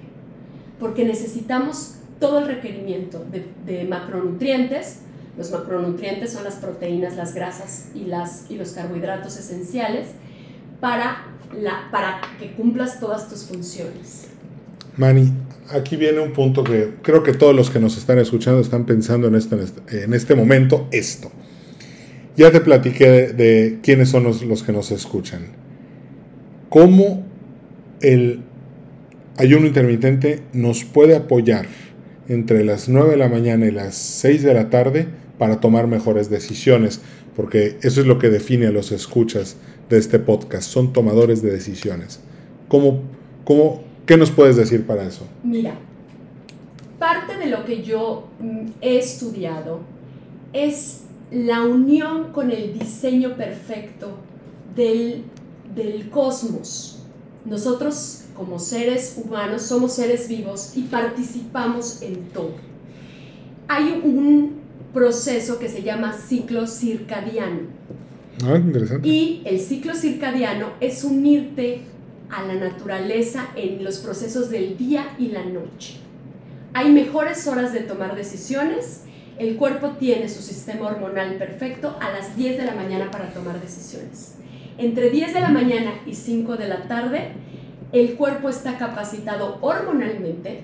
porque 0.79 1.05
necesitamos 1.05 1.97
todo 2.19 2.41
el 2.41 2.47
requerimiento 2.47 3.25
de, 3.31 3.85
macronutrientes. 3.85 5.01
Los 5.39 5.51
macronutrientes 5.51 6.33
son 6.33 6.45
las 6.45 6.57
proteínas, 6.57 7.17
las 7.17 7.35
grasas 7.35 7.89
y, 7.95 8.05
las, 8.05 8.51
y 8.51 8.57
los 8.57 8.73
carbohidratos 8.73 9.39
esenciales 9.39 10.09
para, 10.83 11.27
la, 11.63 11.89
para 11.93 12.21
que 12.41 12.55
cumplas 12.55 12.99
todas 12.99 13.29
tus 13.29 13.45
funciones. 13.45 14.27
Mani, 14.97 15.33
aquí 15.71 15.97
viene 15.97 16.19
un 16.19 16.33
punto 16.33 16.65
que 16.65 16.95
creo 17.03 17.23
que 17.23 17.33
todos 17.35 17.55
los 17.55 17.71
que 17.71 17.79
nos 17.79 17.97
están 17.97 18.19
escuchando 18.19 18.61
están 18.61 18.85
pensando 18.85 19.29
en 19.29 19.37
este, 19.37 19.57
en 20.03 20.13
este 20.13 20.35
momento, 20.35 20.89
esto. 20.91 21.31
Ya 22.37 22.51
te 22.51 22.61
platiqué 22.61 23.29
de, 23.29 23.79
quiénes 23.81 24.09
son 24.09 24.25
los, 24.25 24.43
los, 24.43 24.65
que 24.65 24.73
nos 24.73 24.91
escuchan. 24.91 25.43
¿Cómo 26.69 27.25
el 28.01 28.41
ayuno 29.37 29.69
intermitente 29.69 30.43
nos 30.53 30.83
puede 30.83 31.15
apoyar 31.15 31.67
entre 32.29 32.65
las 32.65 32.89
9 32.89 33.13
de 33.13 33.17
la 33.19 33.29
mañana 33.29 33.67
y 33.67 33.71
las 33.71 33.95
6 33.95 34.43
de 34.43 34.55
la 34.55 34.69
tarde 34.69 35.07
para 35.39 35.61
tomar 35.61 35.87
mejores 35.87 36.29
decisiones? 36.29 37.03
Porque 37.37 37.79
eso 37.83 38.01
es 38.01 38.07
lo 38.07 38.19
que 38.19 38.29
define 38.29 38.67
a 38.67 38.71
los 38.71 38.93
escuchas 38.93 39.57
de 39.89 39.99
este 39.99 40.19
podcast, 40.19 40.71
son 40.71 40.93
tomadores 40.93 41.43
de 41.43 41.51
decisiones. 41.51 42.21
¿Cómo, 42.69 43.01
cómo, 43.45 43.83
¿Qué 44.07 44.17
nos 44.17 44.31
puedes 44.31 44.57
decir 44.57 44.87
para 44.87 45.07
eso? 45.07 45.27
Mira, 45.43 45.75
parte 46.99 47.37
de 47.37 47.47
lo 47.47 47.65
que 47.65 47.83
yo 47.83 48.29
mm, 48.41 48.67
he 48.81 48.99
estudiado 48.99 49.81
es 50.53 51.03
la 51.31 51.63
unión 51.63 52.33
con 52.33 52.51
el 52.51 52.79
diseño 52.79 53.37
perfecto 53.37 54.13
del, 54.77 55.25
del 55.75 56.11
cosmos. 56.11 57.05
Nosotros 57.45 58.25
como 58.35 58.59
seres 58.59 59.21
humanos 59.23 59.63
somos 59.63 59.95
seres 59.95 60.29
vivos 60.29 60.73
y 60.77 60.83
participamos 60.83 62.03
en 62.03 62.29
todo. 62.29 62.53
Hay 63.69 64.01
un 64.05 64.62
proceso 64.93 65.59
que 65.59 65.69
se 65.69 65.83
llama 65.83 66.13
ciclo 66.13 66.67
circadiano. 66.67 67.61
Ah, 68.45 68.57
interesante. 68.57 69.07
Y 69.07 69.43
el 69.45 69.61
ciclo 69.61 69.95
circadiano 69.95 70.73
es 70.81 71.05
unirte 71.05 71.83
a 72.31 72.43
la 72.43 72.55
naturaleza 72.55 73.49
en 73.57 73.85
los 73.85 73.99
procesos 73.99 74.51
del 74.51 74.77
día 74.77 75.15
y 75.19 75.29
la 75.29 75.45
noche. 75.45 75.99
Hay 76.75 76.91
mejores 76.91 77.47
horas 77.47 77.73
de 77.73 77.81
tomar 77.81 78.17
decisiones. 78.17 79.03
El 79.39 79.57
cuerpo 79.57 79.91
tiene 79.99 80.29
su 80.29 80.43
sistema 80.43 80.87
hormonal 80.87 81.37
perfecto 81.37 81.97
a 82.01 82.11
las 82.11 82.37
10 82.37 82.59
de 82.59 82.65
la 82.65 82.75
mañana 82.75 83.11
para 83.11 83.33
tomar 83.33 83.61
decisiones. 83.61 84.37
Entre 84.79 85.11
10 85.11 85.35
de 85.35 85.41
la 85.41 85.51
mañana 85.51 85.93
y 86.07 86.15
5 86.15 86.57
de 86.57 86.69
la 86.69 86.89
tarde, 86.89 87.33
el 87.93 88.15
cuerpo 88.15 88.49
está 88.49 88.79
capacitado 88.79 89.59
hormonalmente 89.61 90.63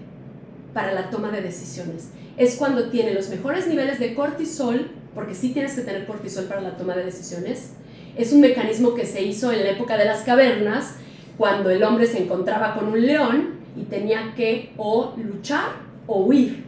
para 0.73 0.93
la 0.93 1.11
toma 1.11 1.31
de 1.31 1.43
decisiones. 1.43 2.11
Es 2.39 2.57
cuando 2.57 2.89
tiene 2.89 3.13
los 3.13 3.29
mejores 3.29 3.67
niveles 3.67 3.99
de 3.99 4.15
cortisol, 4.15 4.91
porque 5.15 5.35
sí 5.35 5.51
tienes 5.53 5.75
que 5.75 5.83
tener 5.83 6.07
cortisol 6.07 6.45
para 6.45 6.61
la 6.61 6.77
toma 6.77 6.97
de 6.97 7.05
decisiones. 7.05 7.73
Es 8.17 8.33
un 8.33 8.41
mecanismo 8.41 8.95
que 8.95 9.05
se 9.05 9.23
hizo 9.23 9.53
en 9.53 9.65
la 9.65 9.71
época 9.71 9.97
de 9.97 10.05
las 10.05 10.23
cavernas, 10.23 10.95
cuando 11.37 11.71
el 11.71 11.83
hombre 11.83 12.07
se 12.07 12.23
encontraba 12.23 12.75
con 12.75 12.89
un 12.89 13.05
león 13.05 13.59
y 13.77 13.85
tenía 13.85 14.35
que 14.37 14.73
o 14.77 15.15
luchar 15.17 15.71
o 16.07 16.23
huir. 16.23 16.65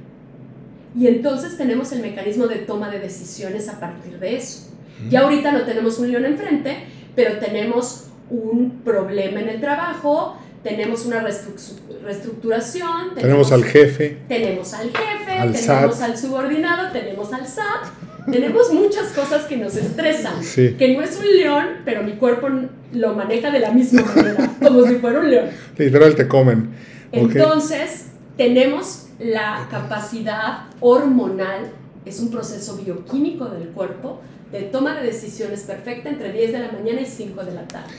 Y 0.97 1.07
entonces 1.07 1.57
tenemos 1.57 1.93
el 1.93 2.00
mecanismo 2.03 2.47
de 2.47 2.57
toma 2.57 2.91
de 2.91 2.99
decisiones 2.99 3.69
a 3.69 3.79
partir 3.79 4.19
de 4.19 4.37
eso. 4.37 4.71
Ya 5.09 5.21
ahorita 5.21 5.53
no 5.53 5.62
tenemos 5.62 5.99
un 5.99 6.11
león 6.11 6.25
enfrente, 6.25 6.77
pero 7.15 7.39
tenemos 7.39 8.09
un 8.29 8.81
problema 8.85 9.41
en 9.41 9.49
el 9.49 9.61
trabajo, 9.61 10.37
tenemos 10.62 11.07
una 11.07 11.21
reestructuración. 11.21 13.15
Tenemos, 13.15 13.50
al 13.50 13.65
jefe. 13.65 14.19
Tenemos 14.29 14.75
al 14.75 14.91
jefe, 14.91 15.29
tenemos 15.49 16.00
al 16.00 16.16
subordinado, 16.16 16.92
tenemos 16.92 17.32
al 17.32 17.47
SAT. 17.47 18.30
tenemos 18.30 18.73
muchas 18.73 19.09
cosas 19.09 19.44
que 19.44 19.56
nos 19.56 19.76
estresan. 19.76 20.35
Que 20.54 20.94
no 20.97 21.02
es 21.02 21.16
un 21.16 21.37
león, 21.37 21.66
pero 21.85 22.02
mi 22.02 22.12
cuerpo 22.12 22.49
lo 22.92 23.14
maneja 23.14 23.50
de 23.50 23.61
la 23.61 23.70
misma 23.70 24.02
manera, 24.02 24.50
como 24.62 24.87
si 24.87 24.97
fuera 24.97 25.20
un 25.20 25.30
león. 25.30 25.47
Literal 25.76 26.14
te 26.14 26.28
comen. 26.28 26.70
Entonces, 27.12 28.06
tenemos 28.37 29.09
la 29.18 29.66
capacidad 29.70 30.64
hormonal, 30.80 31.70
es 32.04 32.20
un 32.20 32.30
proceso 32.30 32.76
bioquímico 32.76 33.47
del 33.47 33.68
cuerpo, 33.68 34.20
de 34.50 34.62
toma 34.62 34.94
de 34.94 35.06
decisiones 35.06 35.62
perfecta 35.62 36.09
entre 36.09 36.32
10 36.32 36.52
de 36.52 36.59
la 36.59 36.73
mañana 36.73 37.00
y 37.00 37.06
5 37.06 37.44
de 37.44 37.54
la 37.54 37.68
tarde. 37.68 37.92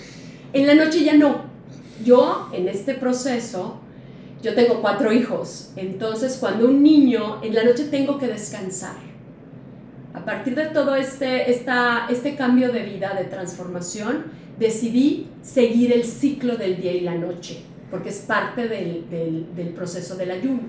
En 0.54 0.68
la 0.68 0.76
noche 0.76 1.04
ya 1.04 1.16
no. 1.16 1.44
Yo, 2.04 2.50
en 2.52 2.68
este 2.68 2.94
proceso, 2.96 3.80
yo 4.42 4.56
tengo 4.56 4.82
cuatro 4.82 5.12
hijos, 5.12 5.72
entonces 5.76 6.38
cuando 6.40 6.66
un 6.66 6.82
niño, 6.82 7.44
en 7.44 7.54
la 7.54 7.64
noche 7.64 7.86
tengo 7.86 8.18
que 8.18 8.28
descansar. 8.28 8.96
A 10.14 10.26
partir 10.26 10.56
de 10.56 10.66
todo 10.66 10.96
este, 10.96 11.52
esta, 11.52 12.08
este 12.10 12.36
cambio 12.36 12.72
de 12.72 12.84
vida, 12.84 13.14
de 13.14 13.26
transformación, 13.26 14.26
decidí 14.60 15.28
seguir 15.42 15.94
el 15.94 16.04
ciclo 16.04 16.58
del 16.58 16.82
día 16.82 16.92
y 16.92 17.02
la 17.02 17.16
noche, 17.16 17.62
porque 17.90 18.10
es 18.10 18.20
parte 18.20 18.68
del, 18.68 19.10
del, 19.10 19.56
del 19.56 19.70
proceso 19.70 20.16
del 20.16 20.32
ayuno. 20.32 20.64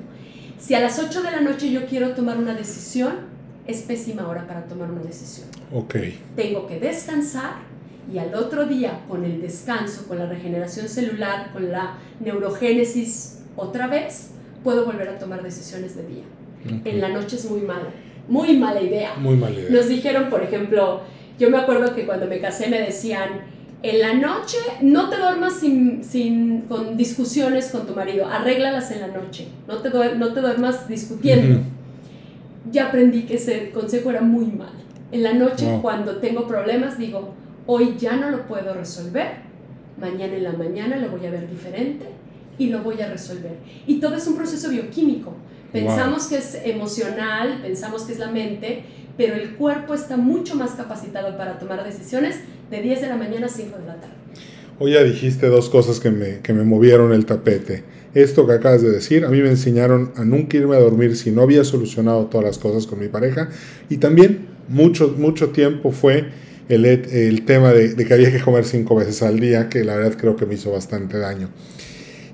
Si 0.59 0.75
a 0.75 0.81
las 0.81 0.99
8 0.99 1.23
de 1.23 1.31
la 1.31 1.41
noche 1.41 1.71
yo 1.71 1.87
quiero 1.87 2.15
tomar 2.15 2.39
una 2.39 2.55
decisión, 2.55 3.33
es 3.67 3.83
pésima 3.83 4.29
hora 4.29 4.47
para 4.47 4.65
tomar 4.67 4.91
una 4.91 5.03
decisión. 5.03 5.49
Ok. 5.73 5.97
Tengo 6.37 6.67
que 6.67 6.79
descansar 6.79 7.55
y 8.13 8.19
al 8.19 8.35
otro 8.35 8.67
día, 8.67 9.01
con 9.09 9.25
el 9.25 9.41
descanso, 9.41 10.07
con 10.07 10.19
la 10.19 10.27
regeneración 10.27 10.89
celular, 10.89 11.53
con 11.53 11.71
la 11.71 11.99
neurogénesis 12.21 13.42
otra 13.57 13.87
vez, 13.87 14.31
puedo 14.63 14.85
volver 14.85 15.09
a 15.09 15.19
tomar 15.19 15.43
decisiones 15.43 15.97
de 15.97 16.07
día. 16.07 16.25
En 16.85 17.01
la 17.01 17.09
noche 17.09 17.37
es 17.37 17.51
muy 17.51 17.61
mala, 17.61 17.89
muy 18.29 18.57
mala 18.57 18.81
idea. 18.81 19.15
Muy 19.17 19.37
mala 19.37 19.55
idea. 19.55 19.71
Nos 19.71 19.89
dijeron, 19.89 20.31
por 20.31 20.43
ejemplo, 20.43 21.01
yo 21.39 21.51
me 21.51 21.59
acuerdo 21.59 21.95
que 21.95 22.07
cuando 22.07 22.27
me 22.27 22.41
casé 22.41 22.69
me 22.69 22.81
decían, 22.81 23.31
en 23.83 24.01
la 24.01 24.15
noche 24.15 24.59
no 24.81 25.11
te 25.11 25.17
duermas 25.17 25.55
sin, 25.55 26.05
sin, 26.05 26.63
con 26.63 26.97
discusiones 26.97 27.71
con 27.71 27.87
tu 27.87 27.95
marido, 27.95 28.27
arréglalas 28.27 28.93
en 28.93 29.01
la 29.01 29.09
noche, 29.09 29.49
no 29.67 29.79
te, 29.79 29.91
no 30.15 30.33
te 30.33 30.41
duermas 30.41 30.89
discutiendo. 30.89 31.61
Ya 32.71 32.87
aprendí 32.87 33.25
que 33.25 33.35
ese 33.35 33.71
consejo 33.71 34.11
era 34.11 34.21
muy 34.21 34.47
mal. 34.47 34.71
En 35.11 35.25
la 35.25 35.33
noche, 35.33 35.67
cuando 35.83 36.19
tengo 36.19 36.47
problemas, 36.47 36.97
digo, 36.97 37.35
hoy 37.67 37.97
ya 37.99 38.17
no 38.17 38.31
lo 38.31 38.47
puedo 38.47 38.73
resolver, 38.73 39.27
mañana 40.01 40.37
en 40.37 40.45
la 40.45 40.53
mañana 40.53 40.97
lo 40.97 41.11
voy 41.11 41.27
a 41.27 41.31
ver 41.31 41.51
diferente 41.51 42.07
y 42.59 42.69
lo 42.69 42.83
voy 42.83 43.01
a 43.01 43.09
resolver. 43.09 43.57
Y 43.87 44.01
todo 44.01 44.17
es 44.17 44.27
un 44.27 44.37
proceso 44.37 44.69
bioquímico. 44.71 45.35
Pensamos 45.73 46.27
que 46.27 46.37
es 46.37 46.59
emocional, 46.65 47.61
pensamos 47.63 48.03
que 48.03 48.13
es 48.13 48.19
la 48.19 48.31
mente, 48.31 48.85
pero 49.17 49.35
el 49.35 49.55
cuerpo 49.55 49.95
está 49.95 50.17
mucho 50.17 50.55
más 50.55 50.73
capacitado 50.73 51.37
para 51.37 51.59
tomar 51.59 51.83
decisiones 51.85 52.37
de 52.71 52.83
10 52.83 53.01
de 53.01 53.09
la 53.09 53.17
mañana 53.17 53.47
a 53.47 53.49
5 53.49 53.79
de 53.79 53.87
la 53.87 53.95
tarde. 53.97 54.15
Hoy 54.79 54.93
ya 54.93 55.03
dijiste 55.03 55.47
dos 55.47 55.71
cosas 55.71 56.01
que 56.01 56.11
me, 56.11 56.41
que 56.41 56.53
me 56.53 56.65
movieron 56.65 57.13
el 57.13 57.25
tapete. 57.25 57.85
Esto 58.15 58.47
que 58.47 58.53
acabas 58.53 58.83
de 58.83 58.91
decir, 58.91 59.25
a 59.25 59.29
mí 59.29 59.41
me 59.41 59.49
enseñaron 59.49 60.13
a 60.17 60.25
nunca 60.25 60.57
irme 60.57 60.77
a 60.77 60.81
dormir 60.81 61.17
si 61.17 61.31
no 61.31 61.43
había 61.43 61.65
solucionado 61.65 62.27
todas 62.27 62.45
las 62.47 62.59
cosas 62.59 62.87
con 62.87 62.99
mi 62.99 63.09
pareja. 63.09 63.49
Y 63.89 63.99
también 63.99 64.49
mucho, 64.69 65.15
mucho 65.17 65.51
tiempo 65.51 65.93
fue 65.93 66.27
el, 66.69 66.85
el 66.85 67.45
tema 67.45 67.73
de, 67.73 67.95
de 67.95 68.05
que 68.05 68.13
había 68.13 68.31
que 68.31 68.41
comer 68.41 68.65
cinco 68.65 68.95
veces 68.95 69.23
al 69.23 69.41
día, 69.41 69.69
que 69.69 69.85
la 69.85 69.97
verdad 69.97 70.17
creo 70.19 70.37
que 70.37 70.47
me 70.47 70.55
hizo 70.55 70.73
bastante 70.73 71.19
daño. 71.19 71.49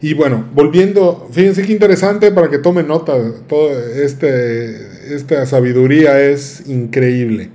Y 0.00 0.14
bueno, 0.14 0.44
volviendo, 0.54 1.28
fíjense 1.32 1.62
qué 1.62 1.72
interesante 1.72 2.30
para 2.30 2.48
que 2.48 2.58
tomen 2.58 2.86
nota, 2.86 3.14
toda 3.48 3.72
este, 3.96 5.14
esta 5.14 5.44
sabiduría 5.44 6.20
es 6.20 6.68
increíble. 6.68 7.50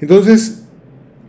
Entonces, 0.00 0.62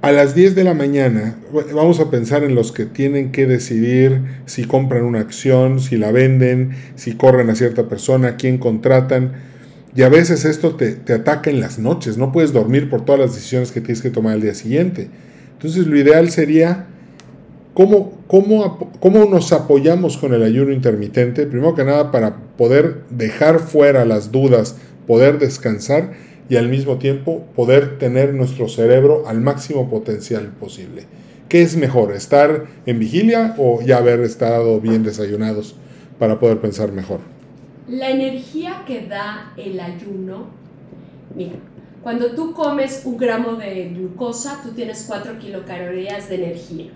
a 0.02 0.12
las 0.12 0.34
10 0.34 0.56
de 0.56 0.64
la 0.64 0.74
mañana, 0.74 1.36
vamos 1.74 2.00
a 2.00 2.10
pensar 2.10 2.44
en 2.44 2.56
los 2.56 2.72
que 2.72 2.86
tienen 2.86 3.32
que 3.34 3.46
decidir 3.46 4.22
si 4.46 4.64
compran 4.64 5.04
una 5.04 5.20
acción, 5.20 5.82
si 5.82 5.98
la 5.98 6.12
venden, 6.12 6.72
si 6.96 7.16
corren 7.16 7.50
a 7.50 7.56
cierta 7.56 7.90
persona, 7.90 8.38
quién 8.38 8.58
contratan. 8.58 9.34
Y 9.96 10.04
a 10.04 10.10
veces 10.10 10.46
esto 10.46 10.76
te, 10.76 10.94
te 10.94 11.14
ataca 11.14 11.50
en 11.50 11.60
las 11.60 11.78
noches, 11.78 12.18
no 12.18 12.32
puedes 12.32 12.54
dormir 12.54 12.90
por 12.90 13.04
todas 13.04 13.20
las 13.20 13.34
decisiones 13.34 13.72
que 13.72 13.82
tienes 13.82 14.02
que 14.02 14.12
tomar 14.12 14.34
al 14.34 14.42
día 14.42 14.54
siguiente. 14.54 15.10
Entonces 15.54 15.88
lo 15.88 15.98
ideal 15.98 16.30
sería 16.30 16.88
¿Cómo, 17.76 18.14
cómo, 18.28 18.90
cómo 19.02 19.26
nos 19.26 19.52
apoyamos 19.52 20.16
con 20.16 20.34
el 20.34 20.44
ayuno 20.44 20.72
intermitente? 20.72 21.46
Primero 21.46 21.76
que 21.76 21.84
nada 21.84 22.10
para 22.10 22.38
poder 22.58 23.02
dejar 23.10 23.60
fuera 23.60 24.06
las 24.06 24.32
dudas, 24.32 24.78
poder 25.06 25.40
descansar 25.40 26.14
y 26.48 26.56
al 26.56 26.70
mismo 26.70 27.00
tiempo 27.00 27.44
poder 27.54 28.00
tener 28.00 28.34
nuestro 28.34 28.70
cerebro 28.70 29.28
al 29.28 29.42
máximo 29.42 29.90
potencial 29.90 30.54
posible. 30.58 31.04
¿Qué 31.50 31.64
es 31.64 31.76
mejor, 31.76 32.14
estar 32.14 32.66
en 32.86 32.98
vigilia 32.98 33.56
o 33.58 33.82
ya 33.82 33.98
haber 33.98 34.22
estado 34.22 34.80
bien 34.80 35.04
desayunados 35.04 35.76
para 36.18 36.40
poder 36.40 36.62
pensar 36.62 36.94
mejor? 36.94 37.20
La 37.90 38.10
energía 38.10 38.84
que 38.88 39.06
da 39.06 39.52
el 39.58 39.82
ayuno, 39.82 40.48
mira, 41.36 41.58
cuando 42.06 42.34
tú 42.36 42.54
comes 42.54 43.02
un 43.04 43.18
gramo 43.18 43.54
de 43.54 43.90
glucosa, 43.90 44.62
tú 44.62 44.74
tienes 44.74 45.06
4 45.08 45.40
kilocalorías 45.40 46.30
de 46.30 46.36
energía. 46.36 46.92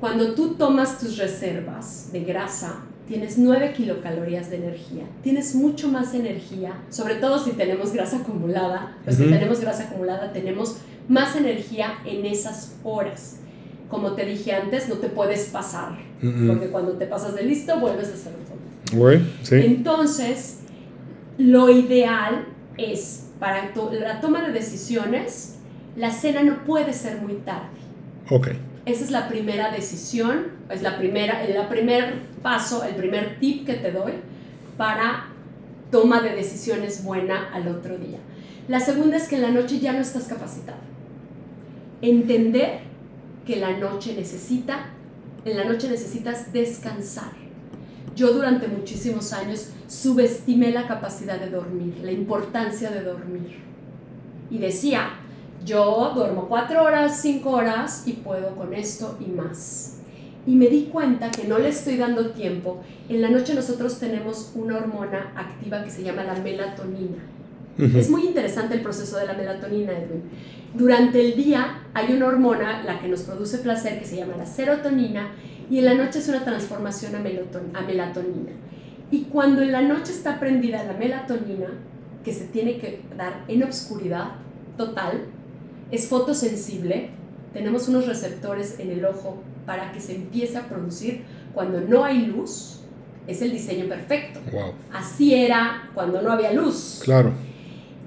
Cuando 0.00 0.34
tú 0.34 0.54
tomas 0.54 0.98
tus 0.98 1.18
reservas 1.18 2.10
de 2.10 2.24
grasa, 2.24 2.80
tienes 3.06 3.38
9 3.38 3.74
kilocalorías 3.76 4.50
de 4.50 4.56
energía. 4.56 5.04
Tienes 5.22 5.54
mucho 5.54 5.86
más 5.86 6.14
energía, 6.14 6.82
sobre 6.90 7.14
todo 7.14 7.38
si 7.38 7.52
tenemos 7.52 7.92
grasa 7.92 8.16
acumulada. 8.16 8.98
Pues 9.04 9.18
si 9.18 9.26
tenemos 9.26 9.60
grasa 9.60 9.84
acumulada, 9.84 10.32
tenemos 10.32 10.78
más 11.06 11.36
energía 11.36 11.98
en 12.04 12.26
esas 12.26 12.74
horas. 12.82 13.36
Como 13.88 14.14
te 14.14 14.24
dije 14.24 14.52
antes, 14.52 14.88
no 14.88 14.96
te 14.96 15.10
puedes 15.10 15.44
pasar, 15.50 15.96
porque 16.20 16.70
cuando 16.72 16.94
te 16.94 17.06
pasas 17.06 17.36
de 17.36 17.44
listo, 17.44 17.78
vuelves 17.78 18.08
a 18.08 18.14
hacer 18.14 18.32
todo. 18.32 18.98
sí. 19.42 19.54
Entonces, 19.54 20.62
lo 21.38 21.70
ideal 21.70 22.48
es 22.76 23.25
para 23.38 23.72
la 23.92 24.20
toma 24.20 24.42
de 24.42 24.52
decisiones, 24.52 25.56
la 25.96 26.10
cena 26.10 26.42
no 26.42 26.64
puede 26.64 26.92
ser 26.92 27.20
muy 27.20 27.34
tarde. 27.36 27.76
Ok. 28.30 28.48
Esa 28.84 29.04
es 29.04 29.10
la 29.10 29.28
primera 29.28 29.70
decisión, 29.72 30.52
es 30.70 30.82
la 30.82 30.96
primera, 30.96 31.44
el 31.44 31.66
primer 31.66 32.20
paso, 32.42 32.84
el 32.84 32.94
primer 32.94 33.40
tip 33.40 33.66
que 33.66 33.74
te 33.74 33.90
doy 33.90 34.12
para 34.76 35.26
toma 35.90 36.20
de 36.20 36.34
decisiones 36.34 37.02
buena 37.02 37.50
al 37.52 37.68
otro 37.68 37.98
día. 37.98 38.18
La 38.68 38.80
segunda 38.80 39.16
es 39.16 39.28
que 39.28 39.36
en 39.36 39.42
la 39.42 39.50
noche 39.50 39.78
ya 39.78 39.92
no 39.92 40.00
estás 40.00 40.24
capacitado. 40.24 40.78
Entender 42.02 42.80
que 43.46 43.56
la 43.56 43.76
noche 43.76 44.14
necesita, 44.14 44.90
en 45.44 45.56
la 45.56 45.64
noche 45.64 45.88
necesitas 45.88 46.52
descansar. 46.52 47.45
Yo 48.16 48.32
durante 48.32 48.66
muchísimos 48.66 49.34
años 49.34 49.68
subestimé 49.86 50.72
la 50.72 50.88
capacidad 50.88 51.38
de 51.38 51.50
dormir, 51.50 52.00
la 52.02 52.12
importancia 52.12 52.90
de 52.90 53.02
dormir. 53.02 53.58
Y 54.50 54.56
decía, 54.56 55.10
yo 55.66 56.12
duermo 56.14 56.46
cuatro 56.48 56.82
horas, 56.82 57.20
cinco 57.20 57.50
horas 57.50 58.04
y 58.06 58.14
puedo 58.14 58.56
con 58.56 58.72
esto 58.72 59.18
y 59.20 59.30
más. 59.30 59.98
Y 60.46 60.54
me 60.54 60.68
di 60.68 60.84
cuenta 60.84 61.30
que 61.30 61.46
no 61.46 61.58
le 61.58 61.68
estoy 61.68 61.98
dando 61.98 62.30
tiempo. 62.30 62.80
En 63.10 63.20
la 63.20 63.28
noche 63.28 63.52
nosotros 63.52 63.98
tenemos 63.98 64.52
una 64.54 64.78
hormona 64.78 65.32
activa 65.36 65.84
que 65.84 65.90
se 65.90 66.02
llama 66.02 66.24
la 66.24 66.36
melatonina. 66.36 67.18
Es 67.78 68.08
muy 68.10 68.24
interesante 68.24 68.74
el 68.74 68.80
proceso 68.80 69.18
de 69.18 69.26
la 69.26 69.34
melatonina, 69.34 69.92
Edwin. 69.92 70.22
Durante 70.74 71.20
el 71.20 71.36
día 71.36 71.82
hay 71.94 72.12
una 72.14 72.26
hormona, 72.26 72.82
la 72.84 73.00
que 73.00 73.08
nos 73.08 73.22
produce 73.22 73.58
placer, 73.58 73.98
que 73.98 74.06
se 74.06 74.16
llama 74.16 74.36
la 74.36 74.46
serotonina, 74.46 75.32
y 75.70 75.78
en 75.78 75.84
la 75.84 75.94
noche 75.94 76.20
es 76.20 76.28
una 76.28 76.44
transformación 76.44 77.14
a, 77.14 77.18
a 77.18 77.82
melatonina. 77.82 78.52
Y 79.10 79.24
cuando 79.24 79.62
en 79.62 79.72
la 79.72 79.82
noche 79.82 80.12
está 80.12 80.40
prendida 80.40 80.84
la 80.84 80.94
melatonina, 80.94 81.68
que 82.24 82.32
se 82.32 82.44
tiene 82.46 82.78
que 82.78 83.02
dar 83.16 83.44
en 83.48 83.62
obscuridad 83.62 84.32
total, 84.76 85.26
es 85.90 86.08
fotosensible, 86.08 87.10
tenemos 87.52 87.88
unos 87.88 88.06
receptores 88.06 88.78
en 88.80 88.90
el 88.90 89.04
ojo 89.04 89.42
para 89.64 89.92
que 89.92 90.00
se 90.00 90.16
empiece 90.16 90.58
a 90.58 90.68
producir 90.68 91.22
cuando 91.54 91.80
no 91.80 92.04
hay 92.04 92.26
luz, 92.26 92.80
es 93.26 93.42
el 93.42 93.52
diseño 93.52 93.86
perfecto. 93.86 94.40
Así 94.92 95.34
era 95.34 95.90
cuando 95.94 96.22
no 96.22 96.30
había 96.30 96.52
luz. 96.52 97.00
Claro. 97.02 97.32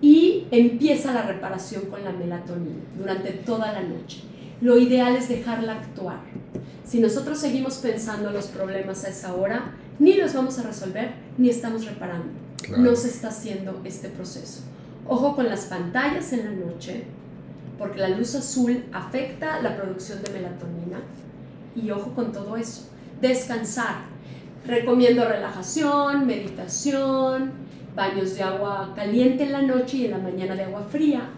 Y 0.01 0.47
empieza 0.51 1.13
la 1.13 1.23
reparación 1.23 1.85
con 1.85 2.03
la 2.03 2.11
melatonina 2.11 2.83
durante 2.97 3.31
toda 3.31 3.73
la 3.73 3.81
noche. 3.81 4.21
Lo 4.61 4.77
ideal 4.77 5.15
es 5.15 5.29
dejarla 5.29 5.73
actuar. 5.73 6.19
Si 6.85 6.99
nosotros 6.99 7.37
seguimos 7.37 7.77
pensando 7.77 8.31
los 8.31 8.47
problemas 8.47 9.05
a 9.05 9.09
esa 9.09 9.35
hora, 9.35 9.73
ni 9.99 10.13
los 10.15 10.33
vamos 10.33 10.57
a 10.59 10.63
resolver, 10.63 11.11
ni 11.37 11.49
estamos 11.49 11.85
reparando. 11.85 12.27
No 12.77 12.95
se 12.95 13.09
está 13.09 13.29
haciendo 13.29 13.81
este 13.85 14.09
proceso. 14.09 14.61
Ojo 15.07 15.35
con 15.35 15.47
las 15.47 15.65
pantallas 15.65 16.33
en 16.33 16.45
la 16.45 16.65
noche, 16.65 17.03
porque 17.77 17.99
la 17.99 18.09
luz 18.09 18.35
azul 18.35 18.83
afecta 18.91 19.61
la 19.61 19.75
producción 19.75 20.21
de 20.23 20.31
melatonina. 20.31 20.99
Y 21.75 21.91
ojo 21.91 22.13
con 22.13 22.31
todo 22.31 22.57
eso. 22.57 22.89
Descansar. 23.21 24.03
Recomiendo 24.65 25.27
relajación, 25.27 26.27
meditación, 26.27 27.51
baños 27.95 28.35
de 28.35 28.43
agua 28.43 28.93
caliente 28.95 29.43
en 29.43 29.51
la 29.51 29.61
noche 29.61 29.97
y 29.97 30.05
en 30.05 30.11
la 30.11 30.17
mañana 30.17 30.55
de 30.55 30.63
agua 30.63 30.87
fría. 30.89 31.29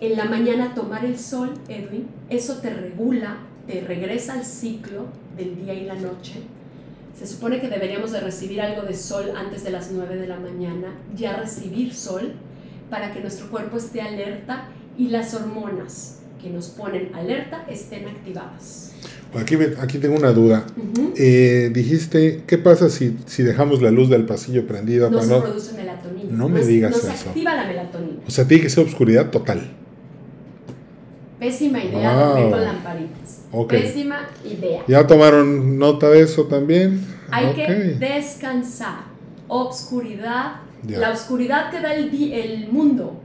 En 0.00 0.16
la 0.16 0.24
mañana 0.24 0.74
tomar 0.74 1.04
el 1.04 1.18
sol, 1.18 1.54
Edwin, 1.68 2.06
eso 2.28 2.58
te 2.58 2.70
regula, 2.70 3.36
te 3.66 3.80
regresa 3.80 4.34
al 4.34 4.44
ciclo 4.44 5.06
del 5.36 5.56
día 5.56 5.74
y 5.74 5.84
la 5.84 5.94
noche. 5.94 6.42
Se 7.18 7.26
supone 7.26 7.60
que 7.60 7.68
deberíamos 7.68 8.10
de 8.10 8.20
recibir 8.20 8.60
algo 8.60 8.82
de 8.82 8.94
sol 8.94 9.32
antes 9.36 9.62
de 9.64 9.70
las 9.70 9.92
9 9.92 10.16
de 10.16 10.26
la 10.26 10.38
mañana, 10.38 10.88
ya 11.14 11.36
recibir 11.36 11.94
sol 11.94 12.32
para 12.90 13.12
que 13.12 13.20
nuestro 13.20 13.48
cuerpo 13.50 13.76
esté 13.76 14.00
alerta 14.00 14.64
y 14.98 15.08
las 15.08 15.34
hormonas 15.34 16.21
que 16.42 16.50
nos 16.50 16.68
ponen 16.68 17.14
alerta 17.14 17.64
estén 17.70 18.08
activadas. 18.08 18.92
Aquí, 19.34 19.56
aquí 19.80 19.98
tengo 19.98 20.16
una 20.16 20.32
duda. 20.32 20.66
Eh, 21.16 21.70
dijiste, 21.72 22.42
¿qué 22.46 22.58
pasa 22.58 22.90
si, 22.90 23.16
si 23.26 23.42
dejamos 23.42 23.80
la 23.80 23.90
luz 23.90 24.10
del 24.10 24.26
pasillo 24.26 24.66
prendida? 24.66 25.08
No 25.08 25.22
se 25.22 25.40
produce 25.40 25.72
melatonina. 25.74 26.30
No 26.30 26.48
me 26.48 26.64
digas 26.64 26.96
eso. 26.96 27.08
No 27.08 27.14
se 27.14 27.28
activa 27.28 27.54
la 27.54 27.66
melatonina. 27.66 28.18
O 28.26 28.30
sea, 28.30 28.46
tiene 28.46 28.64
que 28.64 28.70
ser 28.70 28.84
oscuridad 28.84 29.30
total. 29.30 29.70
Pésima 31.38 31.82
idea 31.82 32.14
dormir 32.14 32.50
con 32.50 32.64
lamparitas. 32.64 33.42
Pésima 33.68 34.28
idea. 34.44 34.84
¿Ya 34.86 35.06
tomaron 35.06 35.78
nota 35.78 36.10
de 36.10 36.20
eso 36.20 36.44
también? 36.44 37.00
Hay 37.30 37.54
que 37.54 37.96
descansar. 37.98 39.04
Obscuridad. 39.48 40.56
La 40.86 41.10
oscuridad 41.10 41.70
que 41.70 41.80
da 41.80 41.94
el, 41.94 42.32
el 42.32 42.68
mundo. 42.68 43.18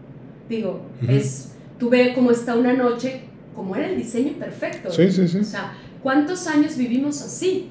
Digo, 0.47 0.82
es, 1.08 1.49
tú 1.80 1.90
ves 1.90 2.13
cómo 2.16 2.32
está 2.32 2.56
una 2.56 2.74
noche, 2.74 3.22
como 3.56 3.76
era 3.76 3.88
el 3.88 3.98
diseño 3.98 4.34
perfecto. 4.34 4.92
Sí, 4.92 5.12
sí, 5.12 5.28
sí. 5.28 5.40
O 5.40 5.44
sea, 5.44 5.74
¿cuántos 6.04 6.48
años 6.48 6.78
vivimos 6.78 7.22
así? 7.22 7.70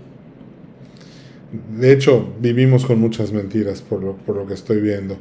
De 1.79 1.93
hecho, 1.93 2.35
vivimos 2.41 2.85
con 2.85 3.01
muchas 3.01 3.33
mentiras 3.33 3.81
por 3.81 4.03
lo, 4.03 4.17
por 4.17 4.37
lo 4.37 4.47
que 4.47 4.55
estoy 4.55 4.81
viendo. 4.81 5.17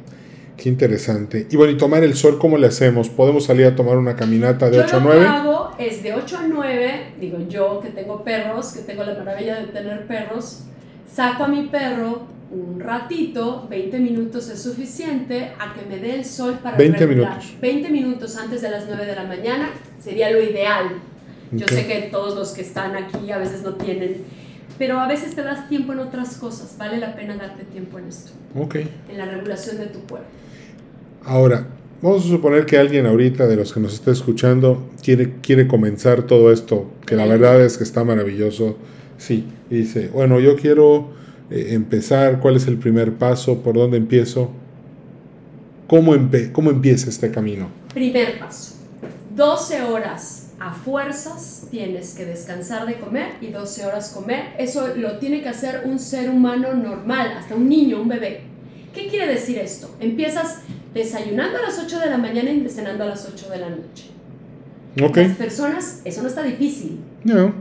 Qué 0.56 0.68
interesante. 0.68 1.46
Y 1.50 1.56
bueno, 1.56 1.72
¿y 1.72 1.76
tomar 1.76 2.02
el 2.02 2.14
sol 2.14 2.38
cómo 2.38 2.56
le 2.56 2.66
hacemos? 2.66 3.10
¿Podemos 3.10 3.44
salir 3.44 3.66
a 3.66 3.76
tomar 3.76 3.98
una 3.98 4.16
caminata 4.16 4.70
de 4.70 4.80
8 4.80 4.96
a 4.96 5.00
9? 5.00 5.20
Yo 5.20 5.22
lo 5.22 5.30
que 5.30 5.36
hago 5.36 5.70
es 5.78 6.02
de 6.02 6.14
8 6.14 6.38
a 6.38 6.46
9, 6.48 6.90
digo 7.20 7.38
yo 7.48 7.80
que 7.80 7.90
tengo 7.90 8.24
perros, 8.24 8.72
que 8.72 8.80
tengo 8.80 9.04
la 9.04 9.14
maravilla 9.14 9.60
de 9.60 9.66
tener 9.66 10.06
perros, 10.06 10.64
saco 11.12 11.44
a 11.44 11.48
mi 11.48 11.66
perro 11.66 12.35
un 12.50 12.80
ratito, 12.80 13.66
20 13.68 13.98
minutos 13.98 14.48
es 14.48 14.62
suficiente, 14.62 15.52
a 15.58 15.74
que 15.74 15.84
me 15.88 15.98
dé 15.98 16.14
el 16.14 16.24
sol 16.24 16.58
para 16.62 16.76
20 16.76 17.06
minutos. 17.06 17.54
20 17.60 17.90
minutos 17.90 18.36
antes 18.36 18.62
de 18.62 18.70
las 18.70 18.86
9 18.86 19.04
de 19.04 19.14
la 19.14 19.24
mañana 19.24 19.70
sería 20.00 20.30
lo 20.30 20.40
ideal. 20.40 20.90
Yo 21.52 21.66
sé 21.68 21.86
que 21.86 22.08
todos 22.10 22.34
los 22.34 22.50
que 22.50 22.62
están 22.62 22.96
aquí 22.96 23.30
a 23.30 23.38
veces 23.38 23.62
no 23.62 23.74
tienen 23.74 24.24
pero 24.78 25.00
a 25.00 25.08
veces 25.08 25.34
te 25.34 25.42
das 25.42 25.68
tiempo 25.68 25.92
en 25.92 26.00
otras 26.00 26.36
cosas. 26.36 26.76
Vale 26.78 26.98
la 26.98 27.14
pena 27.16 27.36
darte 27.36 27.64
tiempo 27.64 27.98
en 27.98 28.06
esto. 28.06 28.32
Ok. 28.54 28.76
En 29.08 29.18
la 29.18 29.26
regulación 29.26 29.78
de 29.78 29.86
tu 29.86 30.00
cuerpo. 30.00 30.28
Ahora, 31.24 31.66
vamos 32.02 32.24
a 32.24 32.28
suponer 32.28 32.66
que 32.66 32.78
alguien 32.78 33.06
ahorita 33.06 33.46
de 33.46 33.56
los 33.56 33.72
que 33.72 33.80
nos 33.80 33.94
está 33.94 34.10
escuchando 34.10 34.90
quiere, 35.02 35.34
quiere 35.40 35.66
comenzar 35.66 36.22
todo 36.22 36.52
esto, 36.52 36.90
que 37.06 37.16
la 37.16 37.26
verdad 37.26 37.60
es 37.62 37.78
que 37.78 37.84
está 37.84 38.04
maravilloso. 38.04 38.76
Sí, 39.18 39.46
y 39.70 39.76
dice, 39.76 40.10
bueno, 40.12 40.40
yo 40.40 40.56
quiero 40.56 41.10
eh, 41.50 41.68
empezar, 41.70 42.40
¿cuál 42.40 42.56
es 42.56 42.66
el 42.66 42.78
primer 42.78 43.14
paso? 43.14 43.62
¿Por 43.62 43.74
dónde 43.74 43.96
empiezo? 43.96 44.50
¿Cómo, 45.86 46.14
¿Cómo 46.52 46.70
empieza 46.70 47.08
este 47.08 47.30
camino? 47.30 47.68
Primer 47.94 48.38
paso, 48.38 48.74
12 49.34 49.82
horas 49.82 50.46
a 50.58 50.72
fuerzas 50.72 51.66
tienes 51.70 52.14
que 52.14 52.24
descansar 52.24 52.86
de 52.86 52.98
comer 52.98 53.32
y 53.40 53.48
12 53.48 53.86
horas 53.86 54.10
comer. 54.10 54.54
Eso 54.58 54.96
lo 54.96 55.18
tiene 55.18 55.42
que 55.42 55.48
hacer 55.48 55.82
un 55.84 55.98
ser 55.98 56.30
humano 56.30 56.74
normal, 56.74 57.32
hasta 57.36 57.54
un 57.54 57.68
niño, 57.68 58.00
un 58.00 58.08
bebé. 58.08 58.40
¿Qué 58.94 59.08
quiere 59.08 59.26
decir 59.26 59.58
esto? 59.58 59.94
Empiezas 60.00 60.60
desayunando 60.94 61.58
a 61.58 61.62
las 61.62 61.78
8 61.78 62.00
de 62.00 62.06
la 62.06 62.18
mañana 62.18 62.50
y 62.50 62.66
cenando 62.68 63.04
a 63.04 63.08
las 63.08 63.28
8 63.30 63.50
de 63.50 63.58
la 63.58 63.70
noche. 63.70 64.04
Okay. 65.00 65.28
Las 65.28 65.36
personas, 65.36 66.00
eso 66.04 66.22
no 66.22 66.28
está 66.28 66.42
difícil. 66.42 67.00
No. 67.22 67.52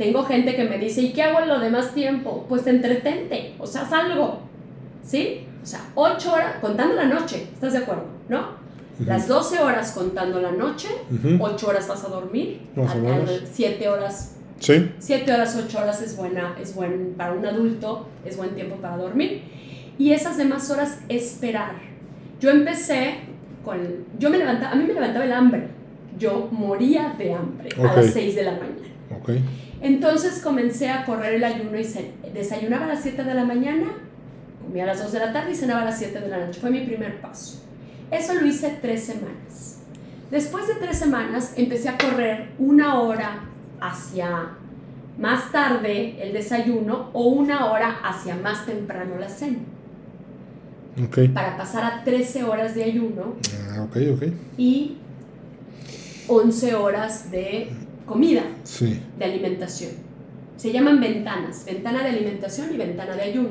Tengo 0.00 0.24
gente 0.24 0.56
que 0.56 0.64
me 0.64 0.78
dice, 0.78 1.02
¿y 1.02 1.12
qué 1.12 1.24
hago 1.24 1.40
en 1.40 1.48
lo 1.48 1.60
demás 1.60 1.92
tiempo? 1.92 2.46
Pues 2.48 2.66
entretente, 2.66 3.52
o 3.58 3.66
sea, 3.66 3.84
salgo. 3.84 4.40
¿Sí? 5.04 5.46
O 5.62 5.66
sea, 5.66 5.90
8 5.94 6.32
horas, 6.32 6.54
contando 6.62 6.94
la 6.94 7.04
noche, 7.04 7.48
¿estás 7.52 7.74
de 7.74 7.80
acuerdo? 7.80 8.06
¿No? 8.30 8.46
Las 9.04 9.28
12 9.28 9.58
horas 9.58 9.92
contando 9.92 10.40
la 10.40 10.52
noche, 10.52 10.88
8 11.38 11.68
horas 11.68 11.86
vas 11.86 12.02
a 12.02 12.08
dormir, 12.08 12.62
7 13.52 13.88
horas. 13.90 14.36
Sí. 14.58 14.90
7 14.98 15.34
horas, 15.34 15.62
8 15.62 15.78
horas 15.78 16.00
es 16.00 16.16
buena, 16.16 16.56
es 16.58 16.74
buen 16.74 17.12
para 17.18 17.34
un 17.34 17.44
adulto, 17.44 18.08
es 18.24 18.38
buen 18.38 18.54
tiempo 18.54 18.76
para 18.76 18.96
dormir. 18.96 19.42
Y 19.98 20.14
esas 20.14 20.38
demás 20.38 20.70
horas 20.70 21.00
esperar 21.10 21.74
yo 22.40 22.48
empecé 22.48 23.16
con, 23.62 24.06
yo 24.18 24.30
me 24.30 24.38
levantaba, 24.38 24.72
a 24.72 24.76
mí 24.76 24.84
me 24.84 24.94
levantaba 24.94 25.26
el 25.26 25.32
hambre, 25.32 25.68
yo 26.18 26.48
moría 26.50 27.14
de 27.18 27.34
hambre 27.34 27.68
a 27.78 27.96
las 27.96 28.14
6 28.14 28.34
de 28.34 28.44
la 28.44 28.52
mañana. 28.52 28.88
Okay. 29.20 29.44
Entonces 29.80 30.40
comencé 30.42 30.90
a 30.90 31.04
correr 31.04 31.34
el 31.34 31.44
ayuno 31.44 31.78
y 31.78 32.30
desayunaba 32.32 32.84
a 32.84 32.88
las 32.88 33.02
7 33.02 33.24
de 33.24 33.34
la 33.34 33.44
mañana, 33.44 33.88
comía 34.62 34.84
a 34.84 34.86
las 34.88 35.02
2 35.02 35.12
de 35.12 35.18
la 35.18 35.32
tarde 35.32 35.52
y 35.52 35.54
cenaba 35.54 35.82
a 35.82 35.84
las 35.86 35.98
7 35.98 36.20
de 36.20 36.28
la 36.28 36.46
noche. 36.46 36.60
Fue 36.60 36.70
mi 36.70 36.80
primer 36.80 37.20
paso. 37.20 37.62
Eso 38.10 38.34
lo 38.34 38.46
hice 38.46 38.78
tres 38.80 39.04
semanas. 39.04 39.78
Después 40.30 40.68
de 40.68 40.74
tres 40.74 40.98
semanas 40.98 41.54
empecé 41.56 41.88
a 41.88 41.96
correr 41.96 42.50
una 42.58 43.00
hora 43.00 43.44
hacia 43.80 44.50
más 45.18 45.50
tarde 45.52 46.22
el 46.22 46.32
desayuno 46.32 47.10
o 47.12 47.28
una 47.28 47.70
hora 47.70 48.00
hacia 48.02 48.36
más 48.36 48.66
temprano 48.66 49.16
la 49.18 49.28
cena 49.28 49.58
para 51.34 51.56
pasar 51.56 51.84
a 51.84 52.04
13 52.04 52.44
horas 52.44 52.74
de 52.74 52.84
ayuno 52.84 53.34
ah, 53.70 53.86
y 54.56 54.96
11 56.28 56.74
horas 56.74 57.30
de 57.30 57.70
comida, 58.10 58.42
sí. 58.64 59.00
de 59.18 59.24
alimentación. 59.24 59.92
Se 60.56 60.72
llaman 60.72 61.00
ventanas, 61.00 61.64
ventana 61.64 62.02
de 62.02 62.10
alimentación 62.10 62.74
y 62.74 62.76
ventana 62.76 63.14
de 63.14 63.22
ayuno. 63.22 63.50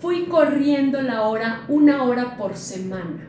Fui 0.00 0.26
corriendo 0.26 1.00
la 1.00 1.22
hora, 1.22 1.64
una 1.68 2.02
hora 2.02 2.36
por 2.36 2.56
semana. 2.56 3.28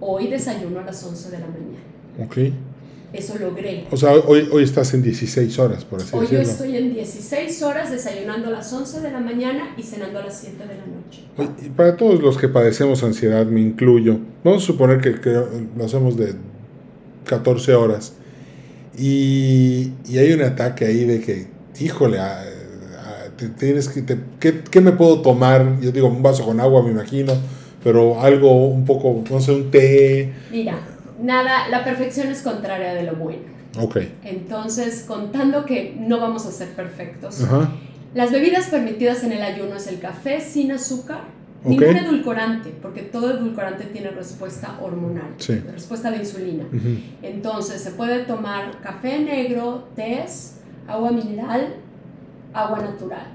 Hoy 0.00 0.28
desayuno 0.28 0.80
a 0.80 0.84
las 0.84 1.04
11 1.04 1.30
de 1.30 1.38
la 1.38 1.46
mañana. 1.46 2.24
Ok. 2.24 2.52
Eso 3.12 3.38
logré. 3.38 3.86
O 3.90 3.96
sea, 3.96 4.12
hoy, 4.12 4.48
hoy 4.50 4.64
estás 4.64 4.92
en 4.92 5.02
16 5.02 5.58
horas, 5.58 5.84
por 5.84 6.00
así 6.00 6.06
decirlo. 6.06 6.28
Hoy 6.28 6.44
yo 6.44 6.50
estoy 6.50 6.76
en 6.76 6.92
16 6.94 7.62
horas 7.62 7.90
desayunando 7.90 8.48
a 8.48 8.50
las 8.50 8.72
11 8.72 9.00
de 9.00 9.10
la 9.10 9.20
mañana 9.20 9.74
y 9.76 9.82
cenando 9.82 10.18
a 10.18 10.24
las 10.24 10.40
7 10.40 10.56
de 10.58 10.74
la 10.74 10.86
noche. 10.86 11.64
y 11.64 11.68
para 11.70 11.96
todos 11.96 12.20
los 12.20 12.36
que 12.36 12.48
padecemos 12.48 13.02
ansiedad, 13.02 13.46
me 13.46 13.60
incluyo, 13.60 14.18
vamos 14.42 14.62
a 14.62 14.66
suponer 14.66 15.00
que, 15.00 15.30
lo 15.30 15.84
hacemos 15.84 16.16
de 16.16 16.34
14 17.24 17.74
horas 17.74 18.14
y, 18.98 19.92
y, 20.08 20.18
hay 20.18 20.32
un 20.32 20.42
ataque 20.42 20.86
ahí 20.86 21.04
de 21.04 21.20
que, 21.20 21.46
híjole, 21.78 22.18
tienes 23.58 23.88
que, 23.88 24.04
¿qué, 24.40 24.62
¿qué 24.62 24.80
me 24.80 24.92
puedo 24.92 25.22
tomar? 25.22 25.80
Yo 25.80 25.92
digo, 25.92 26.08
un 26.08 26.22
vaso 26.22 26.44
con 26.44 26.60
agua, 26.60 26.82
me 26.82 26.90
imagino, 26.90 27.32
pero 27.82 28.20
algo 28.20 28.66
un 28.66 28.84
poco, 28.84 29.22
no 29.30 29.40
sé, 29.40 29.52
un 29.52 29.70
té. 29.70 30.32
Mira, 30.50 30.80
nada, 31.20 31.68
la 31.68 31.84
perfección 31.84 32.28
es 32.28 32.42
contraria 32.42 32.94
de 32.94 33.04
lo 33.04 33.16
bueno. 33.16 33.58
Ok. 33.78 33.98
Entonces, 34.24 35.04
contando 35.06 35.64
que 35.64 35.96
no 35.98 36.20
vamos 36.20 36.46
a 36.46 36.50
ser 36.50 36.68
perfectos, 36.68 37.42
Ajá. 37.44 37.70
las 38.14 38.32
bebidas 38.32 38.66
permitidas 38.66 39.22
en 39.22 39.32
el 39.32 39.42
ayuno 39.42 39.76
es 39.76 39.86
el 39.86 40.00
café 40.00 40.40
sin 40.40 40.72
azúcar, 40.72 41.22
Ok. 41.64 41.70
ningún 41.70 41.96
edulcorante, 41.96 42.70
porque 42.80 43.02
todo 43.02 43.32
edulcorante 43.32 43.84
tiene 43.84 44.10
respuesta 44.10 44.78
hormonal, 44.80 45.34
Sí. 45.38 45.54
respuesta 45.72 46.10
de 46.10 46.18
insulina. 46.18 46.64
Entonces, 47.22 47.82
se 47.82 47.90
puede 47.90 48.20
tomar 48.24 48.80
café 48.80 49.18
negro, 49.18 49.88
tés, 49.96 50.58
agua 50.86 51.10
mineral, 51.10 51.74
agua 52.54 52.78
natural. 52.80 53.26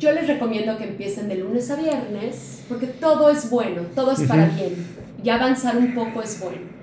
Yo 0.00 0.10
les 0.12 0.26
recomiendo 0.26 0.76
que 0.76 0.84
empiecen 0.84 1.28
de 1.28 1.36
lunes 1.36 1.70
a 1.70 1.76
viernes, 1.76 2.64
porque 2.68 2.86
todo 2.88 3.30
es 3.30 3.48
bueno, 3.48 3.82
todo 3.94 4.10
es 4.12 4.22
para 4.22 4.46
bien. 4.46 4.74
Y 5.22 5.30
avanzar 5.30 5.76
un 5.76 5.94
poco 5.94 6.20
es 6.22 6.40
bueno. 6.40 6.74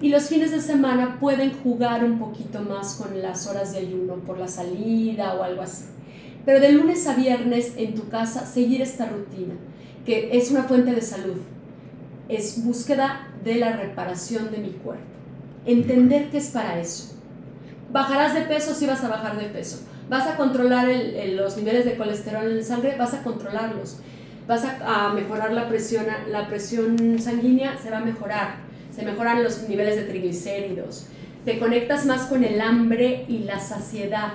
Y 0.00 0.08
los 0.08 0.28
fines 0.28 0.50
de 0.52 0.60
semana 0.62 1.18
pueden 1.20 1.52
jugar 1.52 2.04
un 2.04 2.18
poquito 2.18 2.60
más 2.62 2.94
con 2.94 3.20
las 3.20 3.46
horas 3.48 3.72
de 3.72 3.80
ayuno 3.80 4.14
por 4.14 4.38
la 4.38 4.48
salida 4.48 5.34
o 5.34 5.42
algo 5.42 5.60
así. 5.62 5.84
Pero 6.46 6.60
de 6.60 6.72
lunes 6.72 7.06
a 7.06 7.14
viernes 7.14 7.74
en 7.76 7.94
tu 7.94 8.08
casa, 8.08 8.46
seguir 8.46 8.80
esta 8.80 9.04
rutina, 9.06 9.54
que 10.04 10.36
es 10.36 10.50
una 10.50 10.64
fuente 10.64 10.92
de 10.92 11.02
salud. 11.02 11.36
Es 12.28 12.64
búsqueda 12.64 13.28
de 13.44 13.56
la 13.56 13.72
reparación 13.72 14.50
de 14.50 14.58
mi 14.58 14.70
cuerpo. 14.70 15.04
Entender 15.66 16.30
que 16.30 16.38
es 16.38 16.48
para 16.48 16.80
eso. 16.80 17.14
Bajarás 17.92 18.34
de 18.34 18.42
peso 18.42 18.74
si 18.74 18.86
vas 18.86 19.02
a 19.02 19.08
bajar 19.08 19.38
de 19.38 19.46
peso. 19.46 19.80
Vas 20.08 20.26
a 20.26 20.36
controlar 20.36 20.88
los 21.34 21.56
niveles 21.56 21.84
de 21.84 21.96
colesterol 21.96 22.44
en 22.44 22.58
la 22.58 22.64
sangre, 22.64 22.96
vas 22.98 23.14
a 23.14 23.22
controlarlos. 23.22 23.98
Vas 24.46 24.64
a, 24.64 25.08
a 25.08 25.12
mejorar 25.12 25.52
la 25.52 25.68
presión, 25.68 26.06
la 26.30 26.48
presión 26.48 27.18
sanguínea, 27.20 27.78
se 27.78 27.90
va 27.90 27.98
a 27.98 28.04
mejorar. 28.04 28.56
Se 28.94 29.04
mejoran 29.04 29.42
los 29.42 29.68
niveles 29.68 29.96
de 29.96 30.02
triglicéridos. 30.04 31.06
Te 31.44 31.58
conectas 31.58 32.06
más 32.06 32.22
con 32.22 32.44
el 32.44 32.60
hambre 32.60 33.24
y 33.28 33.40
la 33.40 33.60
saciedad. 33.60 34.34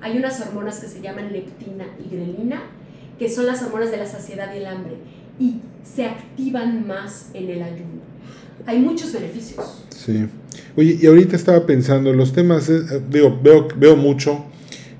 Hay 0.00 0.16
unas 0.16 0.40
hormonas 0.40 0.80
que 0.80 0.88
se 0.88 1.00
llaman 1.00 1.32
leptina 1.32 1.86
y 1.98 2.14
grelina, 2.14 2.62
que 3.20 3.28
son 3.28 3.44
las 3.44 3.62
hormonas 3.62 3.90
de 3.90 3.98
la 3.98 4.06
saciedad 4.06 4.50
y 4.54 4.58
el 4.60 4.66
hambre, 4.66 4.94
y 5.38 5.56
se 5.84 6.06
activan 6.06 6.86
más 6.86 7.26
en 7.34 7.50
el 7.50 7.62
ayuno. 7.62 8.00
Hay 8.64 8.78
muchos 8.78 9.12
beneficios. 9.12 9.84
Sí. 9.90 10.26
Oye, 10.74 10.96
y 10.98 11.06
ahorita 11.06 11.36
estaba 11.36 11.66
pensando, 11.66 12.14
los 12.14 12.32
temas, 12.32 12.70
eh, 12.70 12.80
digo, 13.10 13.38
veo, 13.42 13.68
veo 13.76 13.94
mucho 13.94 14.46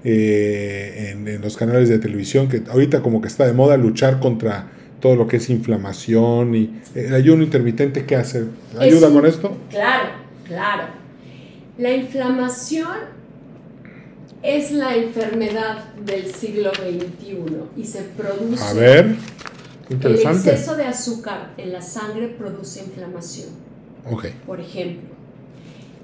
eh, 0.05 1.13
en, 1.13 1.27
en 1.29 1.41
los 1.41 1.57
canales 1.57 1.89
de 1.89 1.99
televisión 1.99 2.51
que 2.51 2.63
ahorita 2.71 3.01
como 3.01 3.23
que 3.23 3.29
está 3.29 3.47
de 3.47 3.55
moda 3.55 3.79
luchar 3.79 4.21
contra 4.21 4.71
todo 5.01 5.17
lo 5.17 5.27
que 5.27 5.39
es 5.39 5.49
inflamación 5.49 6.55
y 6.55 6.79
el 6.95 7.15
ayuno 7.15 7.43
intermitente, 7.43 8.05
¿qué 8.05 8.17
hace? 8.17 8.45
¿Ayuda 8.79 9.07
Es 9.07 9.13
con 9.15 9.25
esto? 9.25 9.57
Claro, 9.71 10.11
claro. 10.47 10.83
La 11.79 11.91
inflamación 11.95 13.20
es 14.43 14.71
la 14.71 14.97
enfermedad 14.97 15.93
del 15.95 16.33
siglo 16.33 16.71
XXI 16.75 17.37
y 17.77 17.85
se 17.85 18.03
produce... 18.03 18.63
A 18.65 18.73
ver, 18.73 19.17
El 19.89 19.95
interesante. 19.97 20.51
exceso 20.51 20.77
de 20.77 20.85
azúcar 20.85 21.53
en 21.57 21.73
la 21.73 21.83
sangre 21.83 22.29
produce 22.29 22.81
inflamación. 22.81 23.49
Ok, 24.11 24.27
Por 24.47 24.61
ejemplo, 24.61 25.11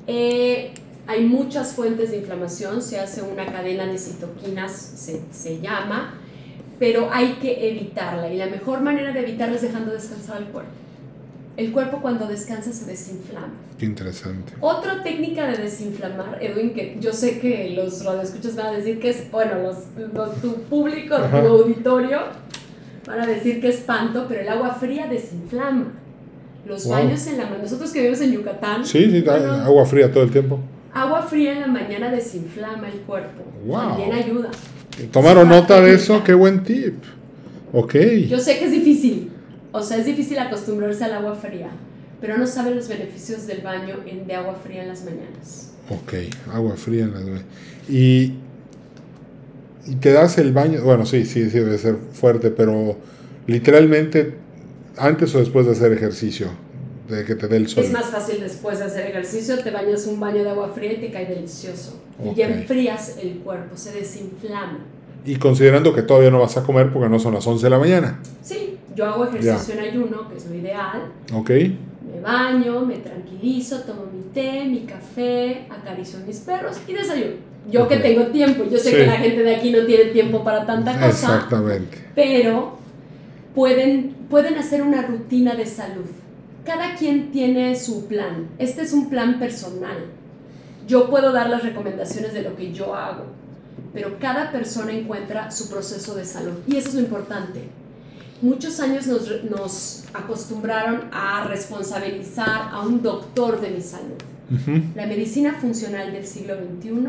eh, 0.07 0.73
hay 1.07 1.25
muchas 1.25 1.73
fuentes 1.73 2.11
de 2.11 2.19
inflamación, 2.19 2.83
se 2.83 2.99
hace 3.01 3.23
una 3.23 3.47
cadena 3.47 3.87
de 3.87 3.97
citoquinas, 3.99 4.73
se, 4.73 5.23
se 5.33 5.61
llama, 5.61 6.21
pero 6.79 7.09
hay 7.11 7.35
que 7.41 7.71
evitarla 7.71 8.31
y 8.31 8.37
la 8.37 8.47
mejor 8.47 8.83
manera 8.83 9.13
de 9.13 9.21
evitarla 9.21 9.57
es 9.57 9.63
dejando 9.63 9.93
descansar 9.93 10.37
al 10.37 10.49
cuerpo. 10.49 10.71
El 11.57 11.73
cuerpo 11.73 12.01
cuando 12.03 12.27
descansa 12.27 12.71
se 12.73 12.85
desinflama. 12.85 13.49
qué 13.79 13.87
interesante. 13.87 14.53
Otra 14.61 15.03
técnica 15.03 15.47
de 15.47 15.57
desinflamar, 15.59 16.39
Edwin, 16.43 16.75
que 16.75 16.97
yo 17.01 17.13
sé 17.13 17.39
que 17.39 17.71
los 17.71 18.05
radioescuchas 18.05 18.57
van 18.57 18.67
a 18.67 18.73
decir 18.73 18.99
que 19.01 19.11
es, 19.11 19.31
bueno, 19.31 19.53
los, 19.63 19.77
los- 20.15 20.41
tu 20.43 20.55
público, 20.65 21.15
Ajá. 21.15 21.41
tu 21.43 21.47
auditorio, 21.49 22.19
van 23.07 23.21
a 23.21 23.27
decir 23.27 23.61
que 23.61 23.69
es 23.69 23.77
espanto, 23.77 24.27
pero 24.29 24.43
el 24.43 24.49
agua 24.49 24.75
fría 24.75 25.07
desinflama. 25.07 25.93
Los 26.67 26.85
Wow. 26.85 26.93
baños 26.95 27.27
en 27.27 27.39
la 27.39 27.45
mañana, 27.45 27.63
nosotros 27.63 27.91
que 27.93 28.01
vivimos 28.01 28.21
en 28.21 28.33
Yucatán, 28.33 28.85
Sí, 28.85 29.11
sí, 29.11 29.21
bueno, 29.23 29.53
agua 29.53 29.87
fría 29.87 30.11
todo 30.13 30.25
el 30.25 30.31
tiempo. 30.33 30.59
agua 30.93 31.23
fría 31.23 31.53
en 31.53 31.61
la 31.61 31.67
mañana 31.69 32.11
desinflama 32.11 32.89
el 32.89 32.99
cuerpo, 33.01 33.45
Wow. 33.67 33.79
también 33.91 34.13
ayuda. 34.13 34.51
¿Tomaron 35.13 35.49
nota 35.49 35.81
de 35.81 35.95
eso? 35.95 36.23
Qué 36.25 36.35
buen 36.35 36.63
tip. 36.65 36.95
Ok. 37.73 37.95
Yo 38.29 38.39
sé 38.39 38.59
que 38.59 38.65
es 38.65 38.71
difícil, 38.73 39.31
o 39.77 39.83
sea, 39.83 39.99
es 39.99 40.07
difícil 40.07 40.39
acostumbrarse 40.39 41.05
al 41.05 41.13
agua 41.13 41.35
fría, 41.35 41.71
pero 42.21 42.37
no 42.39 42.47
saben 42.47 42.77
los 42.77 42.89
beneficios 42.89 43.47
del 43.47 43.61
baño 43.61 43.97
en, 44.07 44.27
de 44.27 44.35
agua 44.35 44.55
fría 44.63 44.83
en 44.83 44.89
las 44.89 45.05
mañanas. 45.05 45.73
Ok, 45.91 46.15
agua 46.53 46.75
fría 46.77 47.05
en 47.05 47.13
las 47.15 47.43
y 47.89 48.35
y 49.87 49.95
te 49.97 50.13
das 50.13 50.37
el 50.39 50.53
baño, 50.53 50.83
bueno, 50.83 51.07
sí, 51.07 51.25
sí, 51.25 51.49
sí 51.49 51.59
debe 51.61 51.79
ser 51.79 51.97
fuerte, 52.13 52.51
pero 52.51 52.97
literalmente 53.47 54.35
antes 54.97 55.33
o 55.35 55.39
después 55.39 55.67
de 55.67 55.73
hacer 55.73 55.93
ejercicio, 55.93 56.49
de 57.09 57.25
que 57.25 57.37
te 57.37 57.47
dé 57.47 57.57
el 57.57 57.69
sol. 57.69 57.85
Es 57.85 57.93
más 57.93 58.07
fácil 58.07 58.41
después 58.41 58.81
de 58.81 58.87
hacer 58.87 59.07
ejercicio, 59.07 59.59
te 59.63 59.71
bañas 59.71 60.07
un 60.07 60.19
baño 60.19 60.43
de 60.43 60.51
agua 60.51 60.71
fría 60.75 60.95
y 60.95 60.97
te 60.97 61.11
cae 61.13 61.27
delicioso. 61.27 62.01
Y 62.25 62.29
Ok. 62.31 62.37
ya 62.37 62.49
enfrías 62.49 63.17
el 63.23 63.39
cuerpo, 63.39 63.77
se 63.77 63.93
desinflama. 63.93 64.81
Y 65.25 65.37
considerando 65.37 65.95
que 65.95 66.03
todavía 66.03 66.31
no 66.31 66.41
vas 66.41 66.57
a 66.57 66.63
comer 66.65 66.93
porque 66.93 67.09
no 67.09 67.21
son 67.21 67.35
las 67.35 67.47
11 67.47 67.67
de 67.67 67.71
la 67.71 67.79
mañana. 67.79 68.21
Sí, 68.43 68.76
yo 68.97 69.05
hago 69.07 69.27
ejercicio 69.27 69.75
en 69.75 69.81
ayuno, 69.81 70.29
que 70.29 70.37
es 70.37 70.47
lo 70.47 70.55
ideal. 70.57 71.13
Ok, 71.33 71.51
Me 71.51 72.21
baño, 72.23 72.81
me 72.87 72.97
tranquilizo, 72.97 73.81
tomo 73.81 74.05
mi 74.13 74.23
té, 74.33 74.65
mi 74.65 74.81
café, 74.87 75.67
acaricio 75.71 76.19
a 76.19 76.23
mis 76.23 76.39
perros 76.39 76.79
y 76.89 76.93
desayuno. 76.95 77.33
Yo 77.71 77.83
Ok. 77.83 77.89
que 77.91 77.97
tengo 77.99 78.27
tiempo, 78.29 78.65
yo 78.65 78.79
sé 78.79 78.91
Sí. 78.91 78.97
que 78.97 79.07
la 79.07 79.17
gente 79.17 79.43
de 79.43 79.57
aquí 79.57 79.71
no 79.71 79.85
tiene 79.87 80.07
tiempo 80.13 80.43
para 80.45 80.65
tanta 80.65 80.93
cosa, 80.95 81.09
exactamente. 81.09 81.99
pero 82.15 82.79
pueden, 83.55 84.15
pueden 84.31 84.55
hacer 84.57 84.83
una 84.83 85.03
rutina 85.03 85.55
de 85.55 85.67
salud. 85.67 86.07
Cada 86.65 86.95
quien 86.95 87.31
tiene 87.33 87.77
su 87.77 88.07
plan. 88.07 88.49
Este 88.59 88.83
es 88.83 88.93
un 88.93 89.09
plan 89.09 89.39
personal. 89.39 90.07
Yo 90.87 91.11
puedo 91.11 91.33
dar 91.33 91.51
las 91.51 91.63
recomendaciones 91.65 92.33
de 92.35 92.43
lo 92.43 92.55
que 92.57 92.73
yo 92.73 92.95
hago, 92.95 93.25
pero 93.93 94.19
cada 94.21 94.53
persona 94.53 94.93
encuentra 94.93 95.51
su 95.51 95.69
proceso 95.69 96.15
de 96.15 96.25
salud 96.25 96.55
y 96.69 96.77
eso 96.77 96.89
es 96.91 96.95
lo 96.95 97.01
importante. 97.01 97.61
Muchos 98.43 98.81
años 98.81 99.07
nos, 99.07 99.45
nos 99.45 100.05
acostumbraron 100.13 101.05
a 101.13 101.45
responsabilizar 101.45 102.69
a 102.71 102.81
un 102.87 103.03
doctor 103.03 103.61
de 103.61 103.71
mi 103.71 103.81
salud. 103.81 104.15
Ujú. 104.51 104.83
La 104.95 105.07
medicina 105.07 105.55
funcional 105.61 106.13
del 106.13 106.27
siglo 106.27 106.55
XXI 106.55 107.09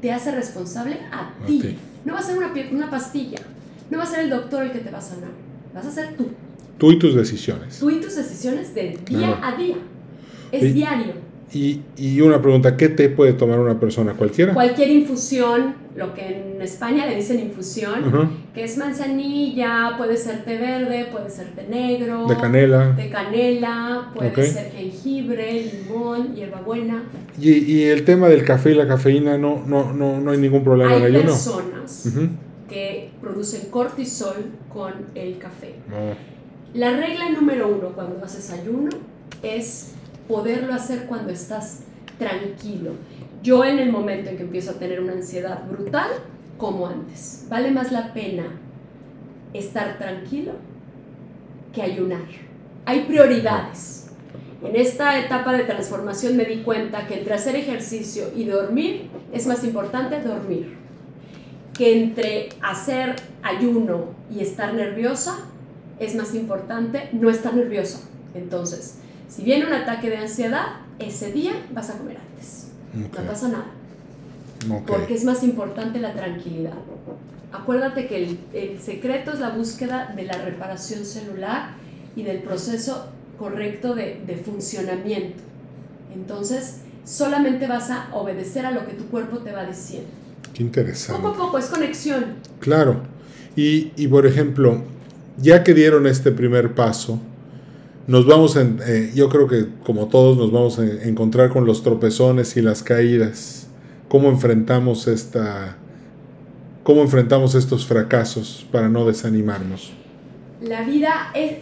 te 0.00 0.12
hace 0.12 0.30
responsable 0.30 0.98
a 1.12 1.34
ti. 1.46 1.60
ti. 1.60 1.76
No 2.04 2.14
va 2.14 2.20
a 2.20 2.22
ser 2.22 2.38
una, 2.38 2.52
una 2.72 2.88
pastilla, 2.90 3.38
no 3.90 3.98
va 3.98 4.04
a 4.04 4.06
ser 4.06 4.20
el 4.20 4.30
doctor 4.30 4.62
el 4.62 4.72
que 4.72 4.78
te 4.78 4.90
va 4.90 4.98
a 4.98 5.02
sanar, 5.02 5.30
vas 5.74 5.84
a 5.86 5.90
ser 5.90 6.16
tú. 6.16 6.28
Tú 6.78 6.92
y 6.92 6.98
tus 6.98 7.14
decisiones. 7.14 7.78
Tú 7.78 7.90
y 7.90 8.00
tus 8.00 8.16
decisiones 8.16 8.74
de 8.74 8.98
día 9.04 9.36
Claro. 9.36 9.38
a 9.42 9.52
día. 9.56 9.76
Es 10.50 10.62
Y- 10.64 10.72
diario. 10.72 11.14
Y, 11.52 11.80
y 11.96 12.20
una 12.20 12.40
pregunta, 12.40 12.76
¿qué 12.76 12.88
té 12.88 13.08
puede 13.08 13.32
tomar 13.32 13.58
una 13.58 13.78
persona 13.80 14.12
cualquiera? 14.12 14.54
Cualquier 14.54 14.88
infusión, 14.90 15.74
lo 15.96 16.14
que 16.14 16.54
en 16.54 16.62
España 16.62 17.06
le 17.06 17.16
dicen 17.16 17.40
infusión, 17.40 18.04
Ajá. 18.04 18.30
que 18.54 18.62
es 18.62 18.76
manzanilla, 18.78 19.94
puede 19.98 20.16
ser 20.16 20.44
té 20.44 20.58
verde, 20.58 21.08
puede 21.10 21.28
ser 21.28 21.48
té 21.48 21.66
negro, 21.68 22.26
De 22.28 22.36
canela. 22.36 22.92
de 22.92 23.10
canela, 23.10 24.10
puede 24.14 24.30
Ok. 24.30 24.38
ser 24.42 24.70
jengibre, 24.70 25.72
limón, 25.72 26.34
hierbabuena. 26.36 27.02
Y, 27.40 27.50
y 27.50 27.82
el 27.82 28.04
tema 28.04 28.28
del 28.28 28.44
café 28.44 28.70
y 28.70 28.74
la 28.74 28.86
cafeína, 28.86 29.36
no, 29.36 29.64
no, 29.66 29.92
no, 29.92 30.20
no 30.20 30.30
hay 30.30 30.38
ningún 30.38 30.62
problema 30.62 30.94
en 30.96 31.02
Hay 31.02 31.08
el 31.08 31.16
ayuno. 31.16 31.32
personas 31.32 32.06
Ujú. 32.06 32.28
que 32.68 33.10
producen 33.20 33.70
cortisol 33.70 34.36
con 34.72 34.92
el 35.16 35.38
café. 35.38 35.74
No. 35.88 36.14
La 36.78 36.96
regla 36.96 37.28
número 37.30 37.66
uno 37.66 37.88
cuando 37.88 38.24
haces 38.24 38.50
ayuno 38.52 38.90
es 39.42 39.94
poderlo 40.30 40.72
hacer 40.72 41.06
cuando 41.06 41.32
estás 41.32 41.80
tranquilo. 42.18 42.92
Yo 43.42 43.64
en 43.64 43.80
el 43.80 43.90
momento 43.90 44.30
en 44.30 44.36
que 44.36 44.44
empiezo 44.44 44.70
a 44.70 44.74
tener 44.74 45.00
una 45.00 45.14
ansiedad 45.14 45.66
brutal, 45.68 46.10
como 46.56 46.86
antes. 46.86 47.46
Vale 47.48 47.72
más 47.72 47.90
la 47.90 48.12
pena 48.12 48.44
estar 49.52 49.98
tranquilo 49.98 50.52
que 51.74 51.82
ayunar. 51.82 52.26
Hay 52.84 53.06
prioridades. 53.06 54.10
En 54.62 54.76
esta 54.76 55.18
etapa 55.18 55.52
de 55.54 55.64
transformación 55.64 56.36
me 56.36 56.44
di 56.44 56.58
cuenta 56.58 57.06
que 57.06 57.18
entre 57.18 57.34
hacer 57.34 57.56
ejercicio 57.56 58.24
y 58.36 58.44
dormir 58.44 59.08
es 59.32 59.46
más 59.46 59.64
importante 59.64 60.20
dormir. 60.20 60.76
Que 61.72 62.02
entre 62.02 62.50
hacer 62.60 63.16
ayuno 63.42 64.10
y 64.30 64.40
estar 64.40 64.74
nerviosa 64.74 65.38
es 65.98 66.14
más 66.14 66.34
importante 66.34 67.08
no 67.12 67.30
estar 67.30 67.54
nerviosa. 67.54 68.00
Entonces, 68.34 68.98
si 69.30 69.42
viene 69.42 69.66
un 69.66 69.72
ataque 69.72 70.10
de 70.10 70.18
ansiedad, 70.18 70.66
ese 70.98 71.32
día 71.32 71.52
vas 71.72 71.88
a 71.88 71.96
comer 71.96 72.18
antes. 72.18 72.66
No 72.92 73.06
pasa 73.24 73.48
nada, 73.48 73.66
porque 74.86 75.14
es 75.14 75.24
más 75.24 75.42
importante 75.44 76.00
la 76.00 76.12
tranquilidad. 76.12 76.74
Acuérdate 77.52 78.06
que 78.06 78.16
el, 78.24 78.38
el 78.52 78.80
secreto 78.80 79.32
es 79.32 79.40
la 79.40 79.50
búsqueda 79.50 80.12
de 80.14 80.24
la 80.24 80.36
reparación 80.38 81.04
celular 81.04 81.70
y 82.16 82.22
del 82.24 82.42
proceso 82.42 83.06
correcto 83.38 83.94
de, 83.94 84.20
de 84.26 84.36
funcionamiento. 84.36 85.42
Entonces, 86.14 86.80
solamente 87.04 87.66
vas 87.66 87.90
a 87.90 88.08
obedecer 88.12 88.66
a 88.66 88.72
lo 88.72 88.84
que 88.86 88.92
tu 88.92 89.06
cuerpo 89.06 89.38
te 89.38 89.52
va 89.52 89.64
diciendo. 89.64 90.08
Qué 90.52 90.62
interesante. 90.62 91.22
Poco 91.22 91.34
a 91.34 91.46
poco, 91.46 91.58
es 91.58 91.66
conexión. 91.66 92.34
Claro. 92.58 93.02
Y, 93.56 93.92
y 93.96 94.08
por 94.08 94.26
ejemplo, 94.26 94.82
ya 95.38 95.64
que 95.64 95.74
dieron 95.74 96.06
este 96.06 96.32
primer 96.32 96.74
paso, 96.74 97.20
nos 98.06 98.26
vamos 98.26 98.56
a, 98.56 98.62
eh, 98.62 99.12
yo 99.14 99.28
creo 99.28 99.46
que 99.46 99.66
como 99.84 100.08
todos 100.08 100.36
nos 100.36 100.50
vamos 100.50 100.78
a 100.78 100.84
encontrar 100.84 101.50
con 101.50 101.66
los 101.66 101.82
tropezones 101.82 102.56
y 102.56 102.62
las 102.62 102.82
caídas. 102.82 103.68
¿Cómo 104.08 104.28
enfrentamos 104.28 105.06
esta, 105.06 105.76
cómo 106.82 107.02
enfrentamos 107.02 107.54
estos 107.54 107.86
fracasos 107.86 108.66
para 108.72 108.88
no 108.88 109.06
desanimarnos? 109.06 109.92
La 110.60 110.82
vida 110.82 111.30
es 111.34 111.58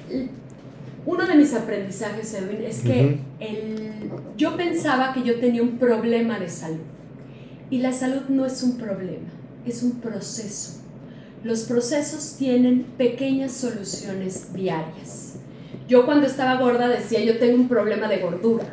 uno 1.08 1.26
de 1.26 1.36
mis 1.36 1.54
aprendizajes, 1.54 2.34
Edwin, 2.34 2.64
es 2.64 2.80
que 2.80 3.20
el, 3.40 4.10
yo 4.36 4.56
pensaba 4.56 5.14
que 5.14 5.22
yo 5.22 5.40
tenía 5.40 5.62
un 5.62 5.78
problema 5.78 6.38
de 6.38 6.50
salud. 6.50 6.84
Y 7.70 7.78
la 7.78 7.92
salud 7.92 8.22
no 8.28 8.44
es 8.44 8.62
un 8.62 8.76
problema, 8.76 9.28
es 9.66 9.82
un 9.82 10.00
proceso. 10.00 10.80
Los 11.44 11.62
procesos 11.62 12.36
tienen 12.38 12.84
pequeñas 12.96 13.52
soluciones 13.52 14.52
diarias. 14.52 15.37
Yo 15.88 16.04
cuando 16.04 16.26
estaba 16.26 16.60
gorda 16.60 16.88
decía, 16.88 17.24
yo 17.24 17.38
tengo 17.38 17.56
un 17.56 17.68
problema 17.68 18.08
de 18.08 18.18
gordura. 18.18 18.66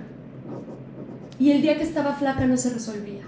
Y 1.40 1.52
el 1.52 1.62
día 1.62 1.78
que 1.78 1.84
estaba 1.84 2.14
flaca 2.14 2.46
no 2.46 2.58
se 2.58 2.74
resolvía. 2.74 3.24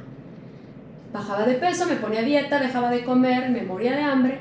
Bajaba 1.14 1.46
de 1.46 1.56
peso, 1.56 1.86
me 1.88 1.96
ponía 1.96 2.22
dieta, 2.22 2.60
dejaba 2.60 2.92
de 2.92 3.04
comer, 3.04 3.50
me 3.50 3.64
moría 3.64 3.96
de 3.96 4.02
hambre 4.02 4.40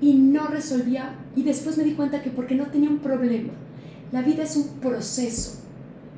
y 0.00 0.14
no 0.14 0.48
resolvía. 0.48 1.14
Y 1.34 1.42
después 1.42 1.78
me 1.78 1.84
di 1.84 1.92
cuenta 1.92 2.22
que 2.22 2.30
porque 2.30 2.54
no 2.54 2.66
tenía 2.66 2.90
un 2.90 2.98
problema. 2.98 3.52
La 4.12 4.22
vida 4.22 4.42
es 4.42 4.56
un 4.56 4.80
proceso. 4.80 5.60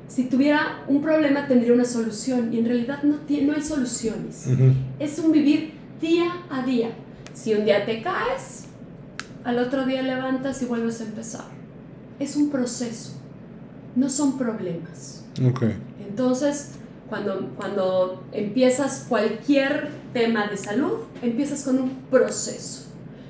Si 0.07 0.23
tuviera 0.23 0.83
un 0.87 1.01
problema 1.01 1.47
tendría 1.47 1.73
una 1.73 1.85
solución 1.85 2.51
y 2.51 2.59
en 2.59 2.65
realidad 2.65 3.03
no, 3.03 3.15
tiene, 3.27 3.47
no 3.47 3.53
hay 3.53 3.61
soluciones. 3.61 4.47
Es 4.99 5.19
un 5.19 5.31
vivir 5.31 5.73
día 6.01 6.31
a 6.49 6.63
día. 6.63 6.89
Si 7.33 7.53
un 7.53 7.63
día 7.63 7.85
te 7.85 8.01
caes, 8.01 8.65
al 9.43 9.59
otro 9.59 9.85
día 9.85 10.01
levantas 10.01 10.61
y 10.63 10.65
vuelves 10.65 11.01
a 11.01 11.05
empezar. 11.05 11.58
Es 12.19 12.35
un 12.35 12.49
proceso, 12.49 13.13
no 13.95 14.09
son 14.09 14.37
problemas. 14.37 15.25
Okay. 15.51 15.75
Entonces, 16.07 16.71
cuando, 17.09 17.49
cuando 17.57 18.23
empiezas 18.31 19.05
cualquier 19.09 19.89
tema 20.13 20.47
de 20.47 20.57
salud, 20.57 20.99
empiezas 21.21 21.63
con 21.63 21.79
un 21.79 21.91
proceso. 22.11 22.85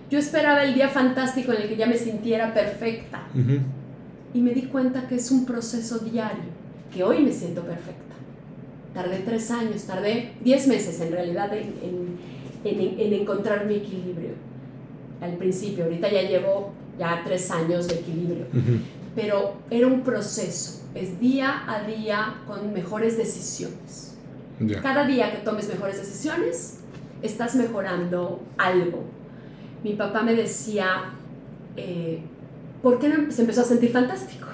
Yo 0.09 0.17
esperaba 0.17 0.63
el 0.63 0.73
día 0.73 0.89
fantástico 0.89 1.53
en 1.53 1.61
el 1.61 1.69
que 1.69 1.77
ya 1.77 1.85
me 1.85 1.97
sintiera 1.97 2.53
perfecta. 2.53 3.27
Y 4.33 4.41
me 4.41 4.51
di 4.51 4.63
cuenta 4.63 5.07
que 5.07 5.15
es 5.15 5.31
un 5.31 5.45
proceso 5.45 5.99
diario, 5.99 6.49
que 6.93 7.03
hoy 7.03 7.23
me 7.23 7.31
siento 7.31 7.61
perfecta. 7.61 8.15
Tardé 8.93 9.19
tres 9.19 9.51
años, 9.51 9.83
tardé 9.83 10.33
diez 10.43 10.67
meses 10.67 10.99
en 10.99 11.11
realidad 11.11 11.51
en, 11.55 11.73
en, 12.63 12.99
en, 12.99 13.13
encontrar 13.13 13.65
mi 13.65 13.75
equilibrio. 13.75 14.31
Al 15.21 15.33
principio, 15.33 15.83
ahorita 15.83 16.11
ya 16.11 16.23
llevo 16.23 16.71
ya 16.99 17.21
tres 17.25 17.49
años 17.49 17.87
de 17.87 17.95
equilibrio. 17.95 18.45
Pero 19.15 19.55
era 19.71 19.87
un 19.87 20.01
proceso, 20.01 20.83
es 20.93 21.19
día 21.19 21.63
a 21.67 21.83
día 21.83 22.41
con 22.45 22.73
mejores 22.73 23.17
decisiones. 23.17 24.15
Cada 24.83 25.05
día 25.05 25.31
que 25.31 25.37
tomes 25.37 25.69
mejores 25.69 25.97
decisiones, 25.97 26.79
estás 27.21 27.55
mejorando 27.55 28.43
algo. 28.57 29.05
Mi 29.83 29.93
papá 29.93 30.21
me 30.21 30.35
decía, 30.35 31.13
eh, 31.77 32.21
¿por 32.83 32.99
qué 32.99 33.07
no 33.07 33.31
se 33.31 33.41
empezó 33.41 33.61
a 33.61 33.63
sentir 33.63 33.91
fantástico? 33.91 34.47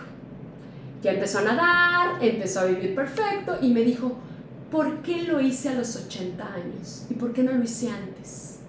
Ya 1.02 1.12
empezó 1.12 1.40
a 1.40 1.42
nadar, 1.42 2.24
empezó 2.24 2.62
a 2.62 2.66
vivir 2.66 2.94
perfecto 2.94 3.58
y 3.62 3.74
me 3.74 3.82
dijo, 3.82 4.14
¿por 4.72 5.02
qué 5.02 5.24
lo 5.24 5.42
hice 5.42 5.70
a 5.70 5.74
los 5.74 5.96
80 5.96 6.54
años? 6.54 7.06
¿Y 7.10 7.16
por 7.16 7.34
qué 7.34 7.44
no 7.44 7.52
lo 7.52 7.64
hice 7.64 7.90
antes? 7.90 8.60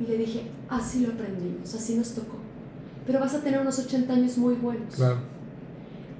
Y 0.00 0.06
le 0.06 0.18
dije, 0.18 0.42
así 0.68 1.06
lo 1.06 1.12
aprendimos, 1.12 1.72
así 1.74 1.94
nos 1.94 2.14
tocó. 2.14 2.45
Pero 3.06 3.20
vas 3.20 3.34
a 3.34 3.40
tener 3.42 3.60
unos 3.60 3.78
80 3.78 4.12
años 4.12 4.36
muy 4.36 4.54
buenos. 4.54 4.94
Claro. 4.94 5.18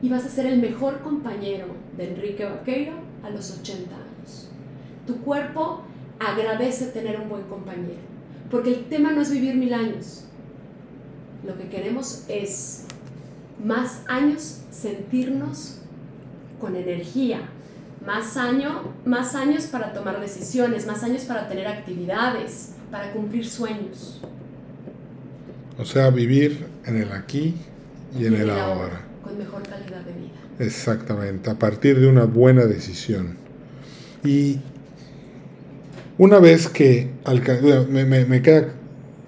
Y 0.03 0.09
vas 0.09 0.25
a 0.25 0.29
ser 0.29 0.46
el 0.46 0.61
mejor 0.61 1.01
compañero 1.01 1.66
de 1.96 2.11
Enrique 2.11 2.44
Vaqueiro 2.44 2.92
a 3.22 3.31
los 3.31 3.59
80 3.59 3.94
años. 3.94 4.49
Tu 5.07 5.16
cuerpo 5.22 5.83
agradece 6.18 6.87
tener 6.87 7.20
un 7.20 7.29
buen 7.29 7.42
compañero. 7.44 8.07
Porque 8.51 8.70
el 8.70 8.85
tema 8.85 9.12
no 9.12 9.20
es 9.20 9.31
vivir 9.31 9.57
mil 9.57 9.75
años. 9.75 10.25
Lo 11.44 11.57
que 11.57 11.68
queremos 11.68 12.25
es 12.29 12.85
más 13.64 14.03
años 14.09 14.61
sentirnos 14.70 15.79
con 16.61 16.77
energía, 16.77 17.40
más, 18.05 18.37
año, 18.37 18.94
más 19.05 19.35
años 19.35 19.66
para 19.66 19.92
tomar 19.92 20.20
decisiones, 20.20 20.87
más 20.87 21.03
años 21.03 21.25
para 21.25 21.49
tener 21.49 21.66
actividades, 21.66 22.75
para 22.90 23.12
cumplir 23.12 23.46
sueños. 23.49 24.20
O 25.79 25.85
sea, 25.85 26.11
vivir 26.11 26.67
en 26.87 26.97
el 26.97 27.12
aquí 27.12 27.55
y, 28.19 28.27
en, 28.27 28.35
el, 28.35 28.51
ahora. 28.51 29.03
Con 29.23 29.39
mejor 29.39 29.62
calidad 29.62 30.01
de 30.03 30.12
vida. 30.12 30.33
Exactamente, 30.59 31.51
a 31.51 31.59
partir 31.59 32.01
de 32.01 32.07
una 32.07 32.25
buena 32.25 32.65
decisión. 32.65 33.37
Y 34.25 34.59
una 36.19 36.39
vez 36.39 36.69
que 36.69 37.11
me, 37.91 38.05
me, 38.05 38.25
me, 38.25 38.43
queda, 38.43 38.69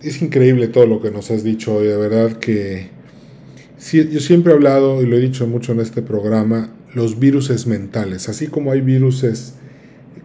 es 0.03 0.23
increíble 0.23 0.69
todo 0.69 0.87
lo 0.87 1.03
que 1.03 1.11
nos 1.11 1.31
has 1.31 1.45
dicho 1.45 1.77
hoy, 1.77 1.87
de 1.87 1.97
verdad 1.97 2.39
que 2.39 2.89
yo 3.93 4.21
siempre 4.21 4.53
he 4.53 4.57
hablado 4.57 5.03
y 5.03 5.07
lo 5.07 5.17
he 5.17 5.21
dicho 5.21 5.47
mucho 5.47 5.73
en 5.73 5.81
este 5.81 6.03
programa 6.03 6.71
los 6.95 7.19
virus 7.19 7.67
mentales, 7.67 8.29
así 8.29 8.47
como 8.47 8.73
hay 8.73 8.81
virus 8.81 9.23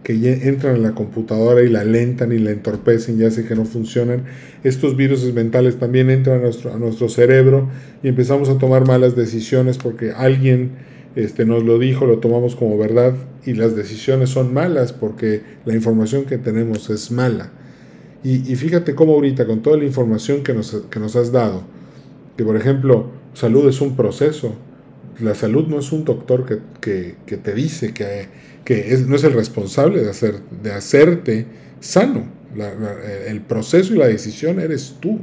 que 0.04 0.48
entran 0.48 0.76
en 0.76 0.82
la 0.82 0.92
computadora 0.92 1.62
y 1.62 1.68
la 1.68 1.80
alentan 1.80 2.30
y 2.30 2.38
la 2.38 2.50
entorpecen 2.50 3.20
y 3.20 3.24
hacen 3.24 3.48
que 3.48 3.56
no 3.56 3.64
funcionan, 3.64 4.24
estos 4.62 4.96
virus 4.96 5.24
mentales 5.32 5.78
también 5.78 6.10
entran 6.10 6.38
a 6.38 6.42
nuestro, 6.42 6.72
a 6.72 6.78
nuestro 6.78 7.08
cerebro 7.08 7.68
y 8.02 8.08
empezamos 8.08 8.48
a 8.50 8.58
tomar 8.58 8.86
malas 8.86 9.16
decisiones 9.16 9.78
porque 9.78 10.12
alguien 10.12 10.72
este, 11.16 11.46
nos 11.46 11.64
lo 11.64 11.78
dijo, 11.78 12.06
lo 12.06 12.18
tomamos 12.18 12.54
como 12.54 12.76
verdad 12.76 13.14
y 13.46 13.54
las 13.54 13.74
decisiones 13.74 14.30
son 14.30 14.52
malas 14.52 14.92
porque 14.92 15.42
la 15.64 15.74
información 15.74 16.26
que 16.26 16.38
tenemos 16.38 16.90
es 16.90 17.10
mala. 17.10 17.50
Y, 18.22 18.50
y 18.50 18.56
fíjate 18.56 18.94
cómo 18.94 19.14
ahorita 19.14 19.46
con 19.46 19.62
toda 19.62 19.78
la 19.78 19.84
información 19.84 20.42
que 20.42 20.52
nos, 20.52 20.74
que 20.90 21.00
nos 21.00 21.16
has 21.16 21.32
dado, 21.32 21.62
que 22.36 22.44
por 22.44 22.56
ejemplo, 22.56 23.10
salud 23.32 23.68
es 23.68 23.80
un 23.80 23.96
proceso, 23.96 24.54
la 25.20 25.34
salud 25.34 25.68
no 25.68 25.78
es 25.78 25.92
un 25.92 26.04
doctor 26.04 26.44
que, 26.80 27.14
te 27.36 27.54
dice 27.54 27.92
que, 27.92 28.26
que 28.64 28.96
no 29.06 29.16
es 29.16 29.24
el 29.24 29.32
responsable 29.32 30.02
de, 30.02 30.10
hacer, 30.10 30.40
de 30.62 30.72
hacerte 30.72 31.46
sano. 31.80 32.24
el 33.26 33.40
proceso 33.42 33.94
y 33.94 33.98
la 33.98 34.06
decisión 34.06 34.60
eres 34.60 34.96
tú. 35.00 35.20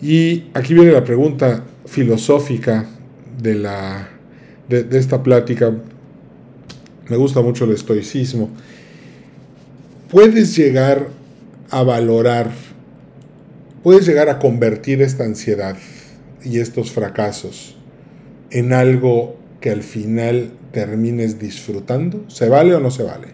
Y 0.00 0.44
aquí 0.54 0.72
viene 0.72 0.92
la 0.92 1.04
pregunta 1.04 1.64
filosófica 1.84 2.86
de, 3.40 3.54
la, 3.54 4.08
de, 4.68 4.84
de 4.84 4.98
esta 4.98 5.22
plática. 5.22 5.72
Me 7.08 7.16
gusta 7.16 7.42
mucho 7.42 7.64
el 7.64 7.72
estoicismo. 7.72 8.48
Puedes 10.10 10.56
llegar 10.56 11.08
a 11.70 11.82
valorar, 11.82 12.50
puedes 13.82 14.06
llegar 14.06 14.28
a 14.28 14.38
convertir 14.38 15.02
esta 15.02 15.24
ansiedad 15.24 15.76
y 16.42 16.60
estos 16.60 16.90
fracasos 16.90 17.76
en 18.50 18.72
algo 18.72 19.36
que 19.60 19.70
al 19.70 19.82
final 19.82 20.50
termines 20.72 21.38
disfrutando? 21.38 22.24
¿Se 22.28 22.48
vale 22.48 22.74
o 22.74 22.80
no 22.80 22.90
se 22.90 23.02
vale? 23.02 23.28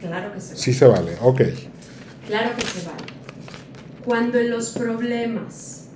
Claro 0.00 0.32
que 0.32 0.40
se 0.40 0.48
vale. 0.48 0.60
Sí 0.60 0.72
se 0.72 0.86
vale, 0.86 1.12
ok. 1.20 1.40
Claro 2.26 2.56
que 2.56 2.66
se 2.66 2.86
vale. 2.86 3.04
Cuando 4.04 4.38
en 4.38 4.50
los 4.50 4.70
problemas 4.70 5.86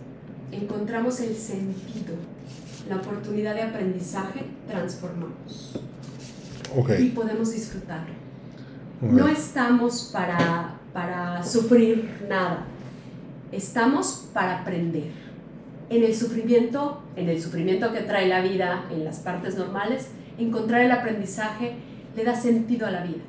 encontramos 0.53 1.21
el 1.21 1.35
sentido, 1.37 2.15
la 2.89 2.97
oportunidad 2.97 3.55
de 3.55 3.63
aprendizaje, 3.63 4.41
transformamos. 4.67 5.81
Okay. 6.77 7.07
Y 7.07 7.09
podemos 7.11 7.53
disfrutarlo. 7.53 8.15
No 9.01 9.29
estamos 9.29 10.11
para, 10.13 10.75
para 10.93 11.43
sufrir 11.45 12.11
nada, 12.29 12.65
estamos 13.53 14.29
para 14.33 14.61
aprender 14.61 15.11
en 15.89 16.03
el 16.03 16.15
sufrimiento, 16.15 17.03
en 17.15 17.29
el 17.29 17.41
sufrimiento 17.41 17.93
que 17.93 18.01
trae 18.01 18.27
la 18.27 18.41
vida 18.41 18.87
en 18.91 19.05
las 19.05 19.21
partes 19.21 19.57
normales, 19.57 20.09
encontrar 20.39 20.83
el 20.83 20.93
aprendizaje 20.93 21.75
le 22.17 22.25
da 22.25 22.35
sentido 22.35 22.87
a 22.87 22.91
la 22.91 23.03
vida. 23.03 23.23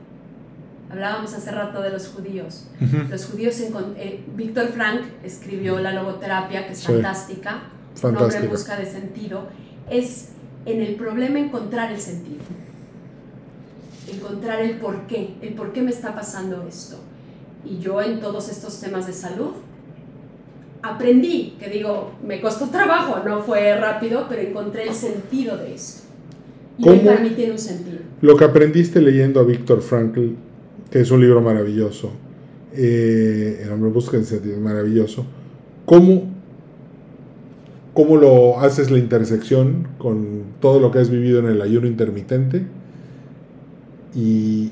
Hablábamos 0.89 1.34
hace 1.34 1.51
rato 1.51 1.82
de 1.82 1.91
los 1.91 2.07
judíos. 2.07 2.68
Los 3.10 3.26
judíos, 3.28 3.60
eh, 3.60 4.24
Víctor 4.36 4.70
Frank 4.70 5.01
escribió 5.24 5.80
La 5.80 5.93
logoterapia, 5.93 6.66
que 6.66 6.74
es 6.74 6.84
fantástica, 6.84 7.64
un 8.01 8.18
hombre 8.18 8.38
en 8.38 8.49
busca 8.49 8.76
de 8.76 8.88
sentido. 8.88 9.47
Es 9.89 10.30
en 10.66 10.82
el 10.82 10.95
problema 10.95 11.39
encontrar 11.39 11.91
el 11.91 11.99
sentido. 11.99 12.41
Encontrar 14.12 14.62
el 14.62 14.78
por 14.78 15.05
qué, 15.05 15.36
el 15.41 15.53
por 15.53 15.74
qué 15.74 15.84
me 15.84 15.91
está 15.91 16.16
pasando 16.16 16.66
esto. 16.68 16.97
Y 17.64 17.78
yo 17.78 18.01
en 18.01 18.20
todos 18.20 18.49
estos 18.49 18.80
temas 18.80 19.05
de 19.05 19.14
salud 19.14 19.51
aprendí, 20.82 21.55
que 21.60 21.70
digo, 21.70 22.14
me 22.24 22.41
costó 22.41 22.70
trabajo, 22.70 23.22
no 23.24 23.41
fue 23.41 23.78
rápido, 23.78 24.26
pero 24.28 24.41
encontré 24.41 24.88
el 24.88 24.95
sentido 24.95 25.55
de 25.57 25.76
esto. 25.76 26.09
Y 26.80 26.84
¿Cómo? 26.84 27.03
para 27.03 27.19
mí 27.19 27.32
tiene 27.32 27.51
un 27.51 27.59
sentido. 27.59 27.97
Lo 28.21 28.38
que 28.38 28.45
aprendiste 28.45 29.01
leyendo 29.01 29.39
a 29.39 29.43
Víctor 29.43 29.82
Frankl, 29.82 30.30
que 30.89 31.01
es 31.01 31.11
un 31.11 31.21
libro 31.21 31.41
maravilloso, 31.41 32.11
eh, 32.73 33.61
El 33.63 33.71
hombre 33.71 33.89
busca 33.91 34.15
el 34.17 34.25
sentido, 34.25 34.59
maravilloso. 34.59 35.25
¿Cómo, 35.86 36.23
¿Cómo 37.93 38.15
lo 38.15 38.59
haces 38.59 38.91
la 38.91 38.97
intersección 38.97 39.89
con 39.97 40.43
todo 40.61 40.80
lo 40.80 40.91
que 40.91 40.99
has 40.99 41.09
vivido 41.09 41.39
en 41.39 41.47
el 41.47 41.61
ayuno 41.61 41.88
intermitente? 41.88 42.63
¿Y 44.15 44.69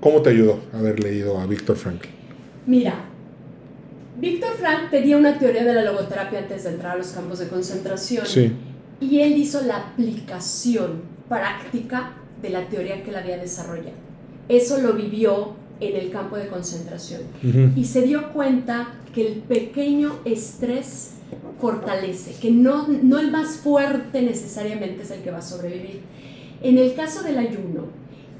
cómo 0.00 0.22
te 0.22 0.30
ayudó 0.30 0.60
haber 0.72 1.02
leído 1.02 1.38
a 1.40 1.46
Víctor 1.46 1.76
Frankl? 1.76 2.06
Mira, 2.66 2.94
Víctor 4.20 4.50
Frank 4.58 4.90
tenía 4.90 5.16
una 5.16 5.38
teoría 5.38 5.64
de 5.64 5.74
la 5.74 5.82
logoterapia 5.82 6.38
antes 6.40 6.64
de 6.64 6.70
entrar 6.70 6.92
a 6.92 6.98
los 6.98 7.08
campos 7.08 7.40
de 7.40 7.48
concentración. 7.48 8.24
Sí, 8.26 8.52
Y 9.00 9.20
él 9.20 9.36
hizo 9.36 9.60
la 9.62 9.76
aplicación 9.78 11.13
práctica 11.28 12.12
de 12.42 12.50
la 12.50 12.66
teoría 12.66 13.02
que 13.02 13.10
él 13.10 13.16
había 13.16 13.38
desarrollado. 13.38 13.96
Eso 14.48 14.78
lo 14.80 14.92
vivió 14.92 15.54
en 15.80 15.96
el 15.96 16.10
campo 16.10 16.36
de 16.36 16.48
concentración. 16.48 17.22
Y 17.74 17.84
se 17.84 18.02
dio 18.02 18.32
cuenta 18.32 18.94
que 19.14 19.26
el 19.26 19.34
pequeño 19.40 20.20
estrés 20.24 21.12
fortalece, 21.60 22.34
que 22.40 22.50
no, 22.50 22.86
no 22.88 23.18
el 23.18 23.30
más 23.30 23.56
fuerte 23.56 24.22
necesariamente 24.22 25.02
es 25.02 25.10
el 25.10 25.22
que 25.22 25.30
va 25.30 25.38
a 25.38 25.42
sobrevivir. 25.42 26.00
En 26.62 26.78
el 26.78 26.94
caso 26.94 27.22
del 27.22 27.38
ayuno, 27.38 27.86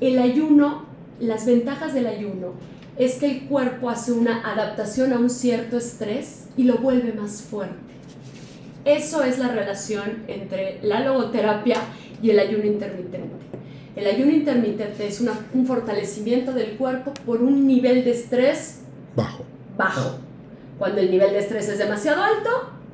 el 0.00 0.18
ayuno, 0.18 0.86
las 1.20 1.46
ventajas 1.46 1.94
del 1.94 2.06
ayuno 2.06 2.52
es 2.98 3.16
que 3.16 3.26
el 3.26 3.42
cuerpo 3.42 3.90
hace 3.90 4.12
una 4.12 4.50
adaptación 4.50 5.12
a 5.12 5.18
un 5.18 5.30
cierto 5.30 5.78
estrés 5.78 6.46
y 6.56 6.64
lo 6.64 6.78
vuelve 6.78 7.12
más 7.12 7.42
fuerte. 7.42 7.94
Eso 8.84 9.22
es 9.24 9.38
la 9.38 9.48
relación 9.48 10.24
entre 10.28 10.78
la 10.82 11.00
logoterapia 11.00 11.78
y 12.22 12.30
el 12.30 12.38
ayuno 12.38 12.64
intermitente. 12.64 13.34
El 13.96 14.06
ayuno 14.06 14.32
intermitente 14.32 15.06
es 15.06 15.20
una- 15.20 15.38
un 15.54 15.66
fortalecimiento 15.66 16.52
del 16.52 16.76
cuerpo 16.76 17.12
por 17.24 17.42
un 17.42 17.66
nivel 17.66 18.04
de 18.04 18.10
estrés 18.10 18.80
bajo. 19.14 19.44
bajo. 19.76 20.16
Cuando 20.78 21.00
el 21.00 21.10
nivel 21.10 21.32
de 21.32 21.38
estrés 21.38 21.68
es 21.68 21.78
demasiado 21.78 22.22
alto, 22.22 22.50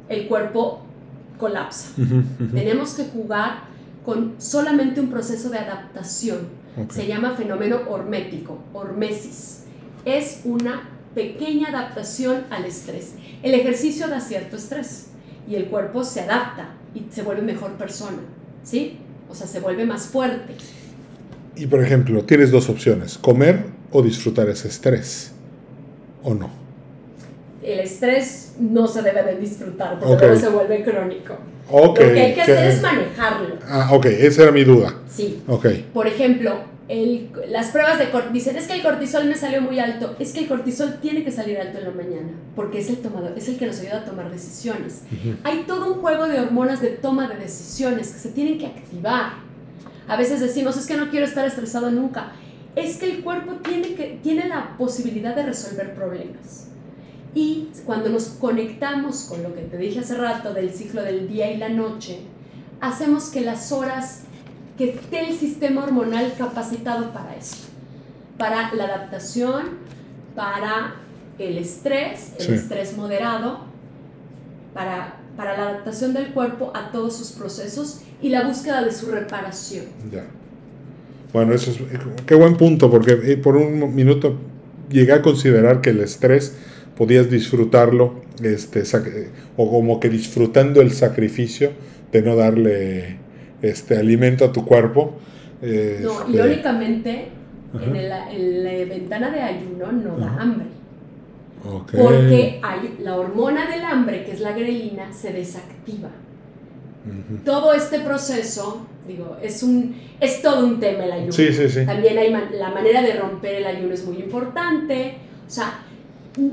el 0.08 0.28
cuerpo 0.28 0.82
colapsa. 1.38 1.90
Tenemos 2.52 2.94
que 2.94 3.04
jugar 3.04 3.62
con 4.04 4.34
solamente 4.38 5.00
un 5.00 5.08
proceso 5.08 5.48
de 5.48 5.58
adaptación. 5.58 6.38
Se 6.90 7.06
llama 7.06 7.32
fenómeno 7.36 7.80
hormético, 7.88 8.58
hormesis. 8.74 9.64
Es 10.04 10.42
una 10.44 10.88
pequeña 11.14 11.68
adaptación 11.68 12.44
al 12.50 12.64
estrés. 12.66 13.14
El 13.42 13.54
ejercicio 13.54 14.06
da 14.08 14.20
cierto 14.20 14.56
estrés 14.56 15.08
y 15.48 15.54
el 15.56 15.66
cuerpo 15.66 16.04
se 16.04 16.20
adapta 16.20 16.68
y 16.94 17.04
se 17.10 17.22
vuelve 17.22 17.42
mejor 17.42 17.72
persona, 17.72 18.18
¿sí? 18.62 18.98
O 19.30 19.34
sea, 19.34 19.46
se 19.46 19.60
vuelve 19.60 19.84
más 19.86 20.06
fuerte. 20.06 20.54
Y 21.56 21.66
por 21.66 21.82
ejemplo, 21.82 22.24
tienes 22.24 22.50
dos 22.50 22.68
opciones, 22.68 23.18
comer 23.18 23.64
o 23.92 24.02
disfrutar 24.02 24.48
ese 24.48 24.68
estrés, 24.68 25.32
¿o 26.22 26.34
no? 26.34 26.50
El 27.62 27.80
estrés 27.80 28.54
no 28.58 28.86
se 28.88 29.02
debe 29.02 29.22
de 29.22 29.36
disfrutar 29.36 29.98
porque 29.98 30.14
Ok. 30.14 30.20
luego 30.22 30.36
se 30.40 30.48
vuelve 30.48 30.82
crónico. 30.82 31.34
Lo 31.70 31.94
que 31.94 32.02
hay 32.04 32.34
que 32.34 32.40
hacer 32.42 32.64
es 32.70 32.82
manejarlo. 32.82 33.56
Ah, 33.68 33.90
ok, 33.92 34.06
esa 34.06 34.42
era 34.44 34.52
mi 34.52 34.64
duda. 34.64 34.94
Sí. 35.08 35.42
Ok. 35.46 35.66
Por 35.92 36.06
ejemplo, 36.06 36.56
el- 36.90 37.30
las 37.48 37.68
pruebas 37.68 37.98
de 37.98 38.10
cortisol, 38.10 38.32
dicen, 38.32 38.56
es 38.56 38.66
que 38.66 38.74
el 38.74 38.82
cortisol 38.82 39.24
me 39.26 39.36
salió 39.36 39.62
muy 39.62 39.78
alto. 39.78 40.16
Es 40.18 40.32
que 40.32 40.40
el 40.40 40.48
cortisol 40.48 40.98
tiene 41.00 41.22
que 41.24 41.30
salir 41.30 41.58
alto 41.58 41.78
en 41.78 41.84
la 41.84 41.90
mañana, 41.92 42.30
porque 42.56 42.80
es 42.80 42.88
el 42.90 42.96
tomador, 42.98 43.32
es 43.36 43.48
el 43.48 43.56
que 43.58 43.66
nos 43.66 43.78
ayuda 43.80 43.98
a 43.98 44.04
tomar 44.04 44.30
decisiones. 44.30 45.02
Ujú. 45.12 45.36
Hay 45.44 45.64
todo 45.66 45.94
un 45.94 46.00
juego 46.00 46.26
de 46.26 46.40
hormonas 46.40 46.80
de 46.80 46.88
toma 46.88 47.28
de 47.28 47.36
decisiones 47.36 48.08
que 48.12 48.18
se 48.18 48.30
tienen 48.30 48.58
que 48.58 48.66
activar. 48.66 49.34
A 50.08 50.16
veces 50.16 50.40
decimos, 50.40 50.76
es 50.76 50.86
que 50.86 50.96
no 50.96 51.08
quiero 51.10 51.24
estar 51.26 51.46
estresado 51.46 51.90
nunca. 51.92 52.32
Es 52.74 52.96
que 52.96 53.10
el 53.10 53.22
cuerpo 53.22 53.52
tiene, 53.62 53.94
que, 53.94 54.18
tiene 54.22 54.48
la 54.48 54.76
posibilidad 54.76 55.34
de 55.36 55.44
resolver 55.44 55.94
problemas. 55.94 56.66
Y 57.34 57.68
cuando 57.86 58.08
nos 58.08 58.24
conectamos 58.30 59.26
con 59.28 59.42
lo 59.44 59.54
que 59.54 59.62
te 59.62 59.76
dije 59.76 60.00
hace 60.00 60.16
rato 60.16 60.52
del 60.52 60.70
ciclo 60.72 61.02
del 61.02 61.28
día 61.28 61.50
y 61.52 61.56
la 61.58 61.68
noche, 61.68 62.18
hacemos 62.80 63.28
que 63.28 63.40
las 63.42 63.70
horas, 63.70 64.22
que 64.80 64.88
esté 64.92 65.28
el 65.28 65.36
sistema 65.36 65.84
hormonal 65.84 66.32
capacitado 66.38 67.12
para 67.12 67.36
eso, 67.36 67.56
para 68.38 68.72
la 68.74 68.84
adaptación, 68.84 69.62
para 70.34 70.94
el 71.38 71.58
estrés, 71.58 72.32
el 72.38 72.46
Sí. 72.46 72.52
estrés 72.54 72.96
moderado, 72.96 73.60
para, 74.72 75.16
para 75.36 75.54
la 75.58 75.68
adaptación 75.68 76.14
del 76.14 76.32
cuerpo 76.32 76.72
a 76.74 76.92
todos 76.92 77.14
sus 77.14 77.32
procesos 77.32 78.00
y 78.22 78.30
la 78.30 78.46
búsqueda 78.46 78.82
de 78.82 78.90
su 78.90 79.10
reparación. 79.10 79.84
Ya. 80.10 80.24
Bueno, 81.34 81.52
eso 81.52 81.72
es. 81.72 81.78
Qué 82.24 82.34
buen 82.34 82.56
punto, 82.56 82.90
porque 82.90 83.18
eh, 83.22 83.36
por 83.36 83.58
un 83.58 83.94
minuto 83.94 84.36
llegué 84.90 85.12
a 85.12 85.20
considerar 85.20 85.82
que 85.82 85.90
el 85.90 86.00
estrés 86.00 86.56
podías 86.96 87.28
disfrutarlo, 87.28 88.22
este, 88.42 88.80
eh, 88.80 89.28
o 89.58 89.70
como 89.70 90.00
que 90.00 90.08
disfrutando 90.08 90.80
el 90.80 90.92
sacrificio 90.92 91.70
de 92.12 92.22
no 92.22 92.34
darle 92.34 93.18
este 93.62 93.96
alimento 93.98 94.44
a 94.44 94.52
tu 94.52 94.64
cuerpo. 94.64 95.14
No, 95.62 95.66
este, 95.68 96.04
irónicamente, 96.32 97.28
Ajá. 97.74 97.84
en, 97.84 97.96
el- 97.96 98.12
en 98.12 98.64
la 98.64 98.94
ventana 98.94 99.30
de 99.30 99.40
ayuno 99.42 99.92
no 99.92 100.16
da 100.18 100.36
hambre. 100.40 100.66
ok. 101.64 101.90
Porque 101.92 102.60
hay, 102.62 102.96
la 103.02 103.16
hormona 103.16 103.70
del 103.70 103.84
hambre, 103.84 104.24
que 104.24 104.32
es 104.32 104.40
la 104.40 104.52
grelina, 104.52 105.12
se 105.12 105.32
desactiva. 105.32 106.08
Todo 107.46 107.72
este 107.72 108.00
proceso, 108.00 108.86
digo, 109.08 109.36
es, 109.42 109.62
un, 109.62 109.96
es 110.20 110.42
todo 110.42 110.66
un 110.66 110.78
tema 110.80 111.04
el 111.04 111.12
ayuno. 111.12 111.32
Sí, 111.32 111.50
sí, 111.52 111.68
sí. 111.68 111.86
También 111.86 112.18
hay 112.18 112.30
man- 112.30 112.50
la 112.58 112.70
manera 112.70 113.00
de 113.02 113.14
romper 113.14 113.54
el 113.56 113.66
ayuno 113.66 113.94
es 113.94 114.04
muy 114.06 114.18
importante. 114.18 115.14
O 115.46 115.50
sea, 115.50 115.80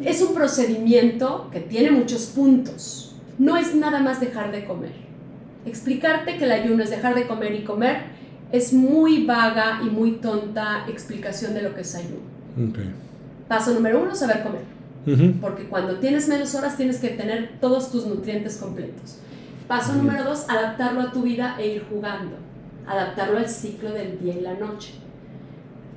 es 0.06 0.22
un 0.22 0.34
procedimiento 0.34 1.50
que 1.52 1.60
tiene 1.60 1.92
muchos 1.92 2.28
puntos. 2.28 3.16
No 3.38 3.58
es 3.58 3.76
nada 3.76 4.00
más 4.00 4.20
dejar 4.22 4.52
de 4.52 4.64
comer. 4.66 4.92
Explicarte 5.68 6.38
que 6.38 6.46
el 6.46 6.52
ayuno 6.52 6.84
es 6.84 6.90
dejar 6.90 7.14
de 7.16 7.28
comer 7.28 7.54
y 7.56 7.64
comer 7.64 7.98
es 8.52 8.72
muy 8.74 9.26
vaga 9.26 9.82
y 9.84 9.90
muy 9.90 10.14
tonta 10.14 10.86
explicación 10.88 11.54
de 11.54 11.62
lo 11.64 11.76
que 11.76 11.82
es 11.82 11.94
ayuno. 11.96 12.22
Paso 13.48 13.74
número 13.74 14.02
uno, 14.02 14.16
saber 14.16 14.44
comer. 14.44 15.34
Porque 15.42 15.64
cuando 15.64 16.00
tienes 16.00 16.28
menos 16.28 16.54
horas 16.56 16.76
tienes 16.78 16.98
que 17.00 17.10
tener 17.10 17.60
todos 17.62 17.92
tus 17.92 18.06
nutrientes 18.06 18.58
completos. 18.58 19.18
Paso 19.68 19.94
número 19.94 20.24
dos, 20.24 20.46
adaptarlo 20.50 21.02
a 21.02 21.12
tu 21.12 21.24
vida 21.24 21.56
e 21.60 21.68
ir 21.76 21.86
jugando. 21.90 22.38
Adaptarlo 22.88 23.38
al 23.38 23.50
ciclo 23.50 23.92
del 23.92 24.18
día 24.20 24.34
y 24.38 24.42
la 24.42 24.54
noche. 24.54 24.94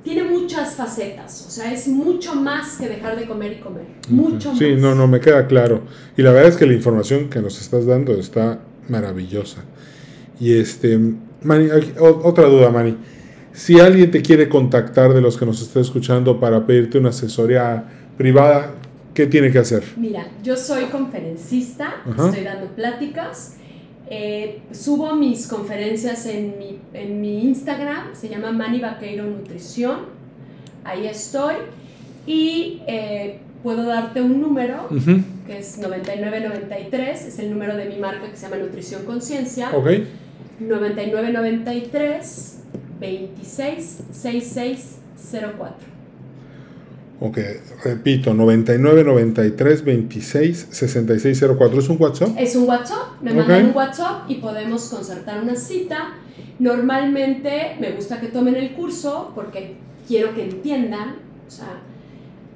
Tiene 0.03 0.23
muchas 0.23 0.73
facetas, 0.75 1.45
o 1.47 1.51
sea, 1.51 1.71
es 1.71 1.87
mucho 1.87 2.33
más 2.35 2.77
que 2.77 2.89
dejar 2.89 3.15
de 3.17 3.27
comer 3.27 3.53
y 3.53 3.59
comer. 3.59 3.83
Mucho 4.09 4.53
Sí, 4.55 4.71
más. 4.71 4.81
no, 4.81 4.95
no, 4.95 5.07
me 5.07 5.19
queda 5.19 5.45
claro. 5.45 5.81
Y 6.17 6.23
la 6.23 6.31
verdad 6.31 6.49
es 6.49 6.57
que 6.57 6.65
la 6.65 6.73
información 6.73 7.29
que 7.29 7.39
nos 7.39 7.61
estás 7.61 7.85
dando 7.85 8.13
está 8.13 8.59
maravillosa. 8.91 9.63
Y 10.39 10.53
este, 10.53 10.99
Mani, 11.41 11.69
otra 11.99 12.45
duda, 12.45 12.69
Mani. 12.69 12.95
Si 13.53 13.79
alguien 13.79 14.11
te 14.11 14.21
quiere 14.21 14.47
contactar 14.47 15.13
de 15.13 15.21
los 15.21 15.37
que 15.37 15.45
nos 15.45 15.61
está 15.61 15.79
escuchando 15.79 16.39
para 16.39 16.65
pedirte 16.65 16.97
una 16.97 17.09
asesoría 17.09 17.83
privada, 18.17 18.73
¿qué 19.13 19.27
tiene 19.27 19.51
que 19.51 19.59
hacer? 19.59 19.83
Mira, 19.97 20.27
yo 20.43 20.55
soy 20.55 20.85
conferencista, 20.85 22.01
Ajá. 22.09 22.29
estoy 22.29 22.43
dando 22.43 22.67
pláticas, 22.67 23.57
eh, 24.09 24.61
subo 24.71 25.15
mis 25.15 25.47
conferencias 25.47 26.25
en 26.25 26.57
mi, 26.57 26.79
en 26.93 27.21
mi 27.21 27.43
Instagram, 27.43 28.13
se 28.13 28.29
llama 28.29 28.51
Mani 28.51 28.79
Vaqueiro 28.79 29.25
Nutrición, 29.25 29.99
ahí 30.83 31.07
estoy, 31.07 31.55
y 32.25 32.81
eh, 32.87 33.39
puedo 33.63 33.83
darte 33.85 34.21
un 34.21 34.41
número, 34.41 34.87
que 35.47 35.59
es 35.59 35.77
9993, 35.77 37.25
es 37.25 37.39
el 37.39 37.51
número 37.51 37.75
de 37.75 37.85
mi 37.85 37.97
marca 37.97 38.29
que 38.29 38.35
se 38.35 38.43
llama 38.49 38.57
Nutrición 38.61 39.03
Conciencia, 39.05 39.69
Ok. 39.75 39.87
9993 40.59 42.57
26 42.99 43.99
6604. 44.11 45.91
Ok, 47.23 47.37
repito, 47.83 48.33
99 48.33 49.03
93 49.03 49.83
26 49.85 50.67
66 50.71 51.43
04. 51.57 51.79
¿Es 51.79 51.89
un 51.89 51.97
WhatsApp? 52.01 52.29
Es 52.37 52.55
un 52.55 52.67
WhatsApp, 52.67 53.21
me 53.21 53.33
mandan 53.33 53.65
un 53.67 53.75
WhatsApp 53.75 54.29
y 54.29 54.35
podemos 54.35 54.85
concertar 54.89 55.41
una 55.43 55.55
cita. 55.55 56.15
Normalmente 56.57 57.75
me 57.79 57.91
gusta 57.91 58.19
que 58.19 58.27
tomen 58.27 58.55
el 58.55 58.73
curso 58.73 59.31
porque 59.35 59.75
quiero 60.07 60.33
que 60.33 60.45
entiendan. 60.45 61.17
O 61.47 61.51
sea, 61.51 61.81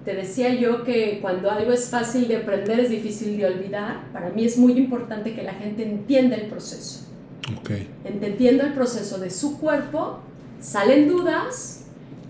te 0.06 0.14
decía 0.14 0.54
yo 0.54 0.84
que 0.84 1.18
cuando 1.20 1.50
algo 1.50 1.74
es 1.74 1.90
fácil 1.90 2.28
de 2.28 2.38
aprender 2.38 2.80
es 2.80 2.92
difícil 2.92 3.38
de 3.38 3.48
olvidar. 3.48 4.12
Para 4.14 4.30
mí 4.30 4.46
es 4.46 4.58
muy 4.58 4.74
importante 4.74 5.34
que 5.34 5.42
la 5.42 5.54
gente 5.54 5.84
entienda 5.84 6.36
el 6.36 6.46
proceso. 6.46 7.08
Ok. 7.60 7.72
Entendiendo 8.06 8.64
el 8.64 8.74
proceso 8.74 9.18
de 9.18 9.32
su 9.32 9.58
cuerpo, 9.58 10.20
salen 10.62 11.08
dudas 11.08 11.86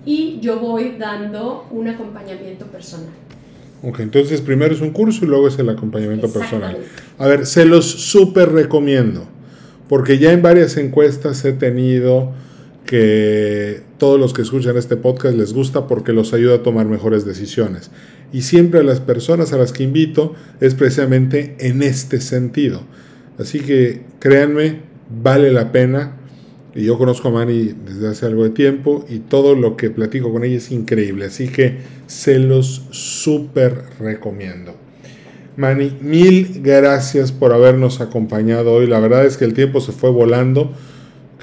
y 0.06 0.40
yo 0.40 0.60
voy 0.60 0.96
dando 0.98 1.68
un 1.70 1.90
acompañamiento 1.90 2.66
personal. 2.68 3.10
Ok, 3.84 4.00
entonces 4.00 4.40
primero 4.40 4.74
es 4.74 4.82
un 4.82 4.92
curso 4.92 5.26
y 5.26 5.28
luego 5.28 5.48
es 5.48 5.60
el 5.60 5.70
acompañamiento 5.70 6.32
personal. 6.32 6.78
A 7.18 7.28
ver, 7.28 7.46
se 7.46 7.66
los 7.66 7.86
súper 7.86 8.52
recomiendo, 8.54 9.26
porque 9.90 10.18
ya 10.18 10.32
en 10.32 10.42
varias 10.42 10.78
encuestas 10.78 11.44
he 11.44 11.54
tenido 11.54 12.32
que 12.86 13.82
todos 13.98 14.20
los 14.20 14.34
que 14.34 14.42
escuchan 14.42 14.78
este 14.78 14.96
podcast 14.96 15.36
les 15.36 15.54
gusta 15.54 15.88
porque 15.88 16.14
los 16.14 16.34
ayuda 16.34 16.56
a 16.56 16.64
tomar 16.64 16.86
mejores 16.86 17.26
decisiones. 17.26 17.92
Y 18.32 18.42
siempre 18.42 18.82
a 18.82 18.84
las 18.84 19.00
personas 19.00 19.54
a 19.54 19.58
las 19.58 19.72
que 19.72 19.84
invito 19.84 20.36
es 20.60 20.76
precisamente 20.76 21.56
en 21.60 21.82
este 21.82 22.22
sentido. 22.22 22.82
Así 23.40 23.60
que 23.60 24.04
créanme, 24.20 24.82
vale 25.24 25.52
la 25.52 25.72
pena. 25.72 26.18
Y 26.74 26.84
yo 26.84 26.98
conozco 26.98 27.30
a 27.30 27.32
Mani 27.32 27.74
desde 27.86 28.10
hace 28.10 28.26
algo 28.26 28.44
de 28.44 28.50
tiempo 28.50 29.06
y 29.10 29.20
todo 29.20 29.56
lo 29.56 29.78
que 29.78 29.90
platico 29.90 30.32
con 30.32 30.44
ella 30.44 30.58
es 30.58 30.72
increíble. 30.72 31.26
Así 31.26 31.48
que 31.48 31.78
se 32.08 32.38
los 32.40 32.88
súper 32.92 33.84
recomiendo. 34.00 34.76
Mani, 35.58 35.98
mil 36.02 36.62
gracias 36.62 37.32
por 37.32 37.54
habernos 37.54 38.02
acompañado 38.02 38.74
hoy. 38.74 38.88
La 38.88 39.00
verdad 39.00 39.26
es 39.26 39.38
que 39.38 39.46
el 39.46 39.54
tiempo 39.54 39.80
se 39.80 39.94
fue 39.94 40.10
volando. 40.10 40.74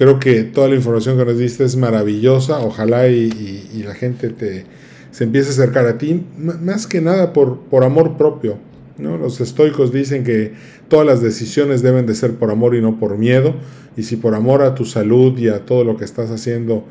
Creo 0.03 0.18
que 0.18 0.42
toda 0.42 0.66
la 0.66 0.74
información 0.74 1.16
que 1.16 1.24
nos 1.24 1.38
diste 1.38 1.62
es 1.62 1.76
maravillosa. 1.76 2.59
Ojalá 2.59 3.07
y, 3.07 3.84
la 3.86 3.94
gente 3.94 4.30
te, 4.30 4.64
se 5.12 5.22
empiece 5.22 5.50
a 5.50 5.53
acercar 5.53 5.86
a 5.86 5.96
ti, 5.96 6.26
más 6.36 6.88
que 6.88 7.00
nada 7.00 7.32
por, 7.32 7.61
por 7.61 7.84
amor 7.84 8.16
propio. 8.16 8.59
¿no? 8.98 9.16
Los 9.16 9.40
estoicos 9.40 9.92
dicen 9.92 10.24
que 10.24 10.55
todas 10.88 11.07
las 11.07 11.22
decisiones 11.22 11.82
deben 11.82 12.05
de 12.05 12.16
ser 12.16 12.34
por 12.34 12.50
amor 12.50 12.74
y 12.74 12.80
no 12.80 12.98
por 12.98 13.16
miedo. 13.16 13.55
Y 13.96 14.03
si 14.03 14.16
por 14.16 14.34
amor 14.34 14.62
a 14.62 14.74
tu 14.74 14.84
salud 14.86 15.38
y 15.38 15.46
a 15.46 15.64
todo 15.66 15.84
lo 15.84 15.96
que 15.96 16.05
estás 16.05 16.32
haciendo 16.32 16.84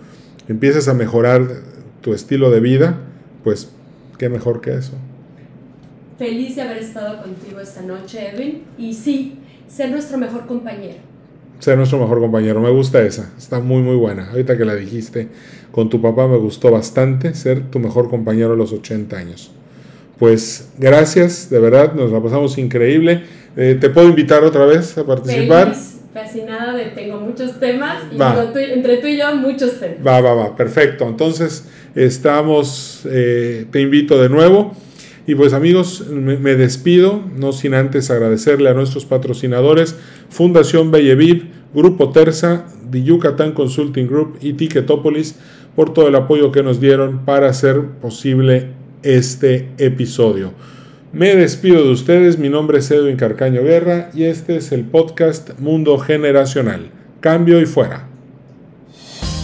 empiezas 0.47 0.87
a 0.87 0.93
mejorar 0.93 1.49
tu 1.99 2.13
estilo 2.13 2.49
de 2.49 2.61
vida, 2.61 2.97
pues 3.43 3.71
qué 4.19 4.29
mejor 4.29 4.61
que 4.61 4.75
eso. 4.75 4.93
Feliz 6.17 6.55
de 6.55 6.61
haber 6.61 6.77
estado 6.77 7.21
contigo 7.23 7.59
esta 7.59 7.81
noche, 7.81 8.29
Edwin. 8.29 8.61
Y 8.77 8.93
sí, 8.93 9.37
ser 9.67 9.91
nuestro 9.91 10.17
mejor 10.17 10.45
compañero 10.45 11.10
ser 11.61 11.77
nuestro 11.77 11.99
mejor 11.99 12.19
compañero. 12.19 12.59
Me 12.59 12.71
gusta 12.71 13.01
esa, 13.01 13.31
está 13.37 13.59
muy 13.59 13.81
muy 13.81 13.95
buena. 13.95 14.29
Ahorita 14.31 14.57
que 14.57 14.65
la 14.65 14.75
dijiste 14.75 15.27
con 15.71 15.89
tu 15.89 16.01
papá 16.01 16.27
me 16.27 16.37
gustó 16.37 16.71
bastante 16.71 17.33
ser 17.35 17.69
tu 17.69 17.79
mejor 17.79 18.09
compañero 18.09 18.53
a 18.53 18.55
los 18.55 18.73
80 18.73 19.15
años. 19.15 19.51
Pues 20.19 20.71
gracias, 20.77 21.49
de 21.49 21.59
verdad, 21.59 21.93
nos 21.93 22.11
la 22.11 22.21
pasamos 22.21 22.57
increíble. 22.57 23.23
Eh, 23.55 23.77
¿Te 23.79 23.89
puedo 23.89 24.09
invitar 24.09 24.43
otra 24.43 24.65
vez 24.65 24.97
a 24.97 25.05
participar? 25.05 25.73
Feliz, 25.73 25.99
fascinada 26.13 26.73
de 26.73 26.85
tengo 26.85 27.19
muchos 27.19 27.59
temas 27.59 28.03
y 28.11 28.17
entre 28.73 28.97
tú 28.97 29.07
y 29.07 29.17
yo 29.17 29.35
muchos 29.35 29.79
temas. 29.79 30.05
Va, 30.05 30.19
va, 30.21 30.33
va, 30.33 30.55
perfecto. 30.55 31.07
Entonces, 31.07 31.65
estamos, 31.95 33.01
eh, 33.05 33.65
te 33.71 33.81
invito 33.81 34.21
de 34.21 34.29
nuevo. 34.29 34.73
Y 35.27 35.35
pues 35.35 35.53
amigos, 35.53 36.07
me, 36.09 36.55
despido, 36.55 37.21
no 37.37 37.51
sin 37.51 37.73
antes 37.73 38.09
agradecerle 38.09 38.69
a 38.69 38.73
nuestros 38.73 39.05
patrocinadores, 39.05 39.95
Fundación 40.29 40.91
Belleviv, 40.91 41.49
Grupo 41.73 42.11
Terza, 42.11 42.65
The 42.89 43.03
Yucatán 43.03 43.53
Consulting 43.53 44.07
Group 44.07 44.37
y 44.41 44.53
Ticketopolis 44.53 45.35
por 45.75 45.93
todo 45.93 46.07
el 46.07 46.15
apoyo 46.15 46.51
que 46.51 46.63
nos 46.63 46.81
dieron 46.81 47.23
para 47.23 47.49
hacer 47.49 47.81
posible 48.01 48.69
este 49.03 49.69
episodio. 49.77 50.53
Me 51.13 51.35
despido 51.35 51.83
de 51.83 51.91
ustedes, 51.91 52.39
mi 52.39 52.49
nombre 52.49 52.79
es 52.79 52.89
Edwin 52.89 53.17
Carcaño 53.17 53.63
Guerra 53.63 54.09
y 54.13 54.23
este 54.23 54.57
es 54.57 54.71
el 54.71 54.85
podcast 54.85 55.59
Mundo 55.59 55.97
Generacional. 55.97 56.89
Cambio 57.19 57.61
y 57.61 57.65
fuera. 57.65 58.10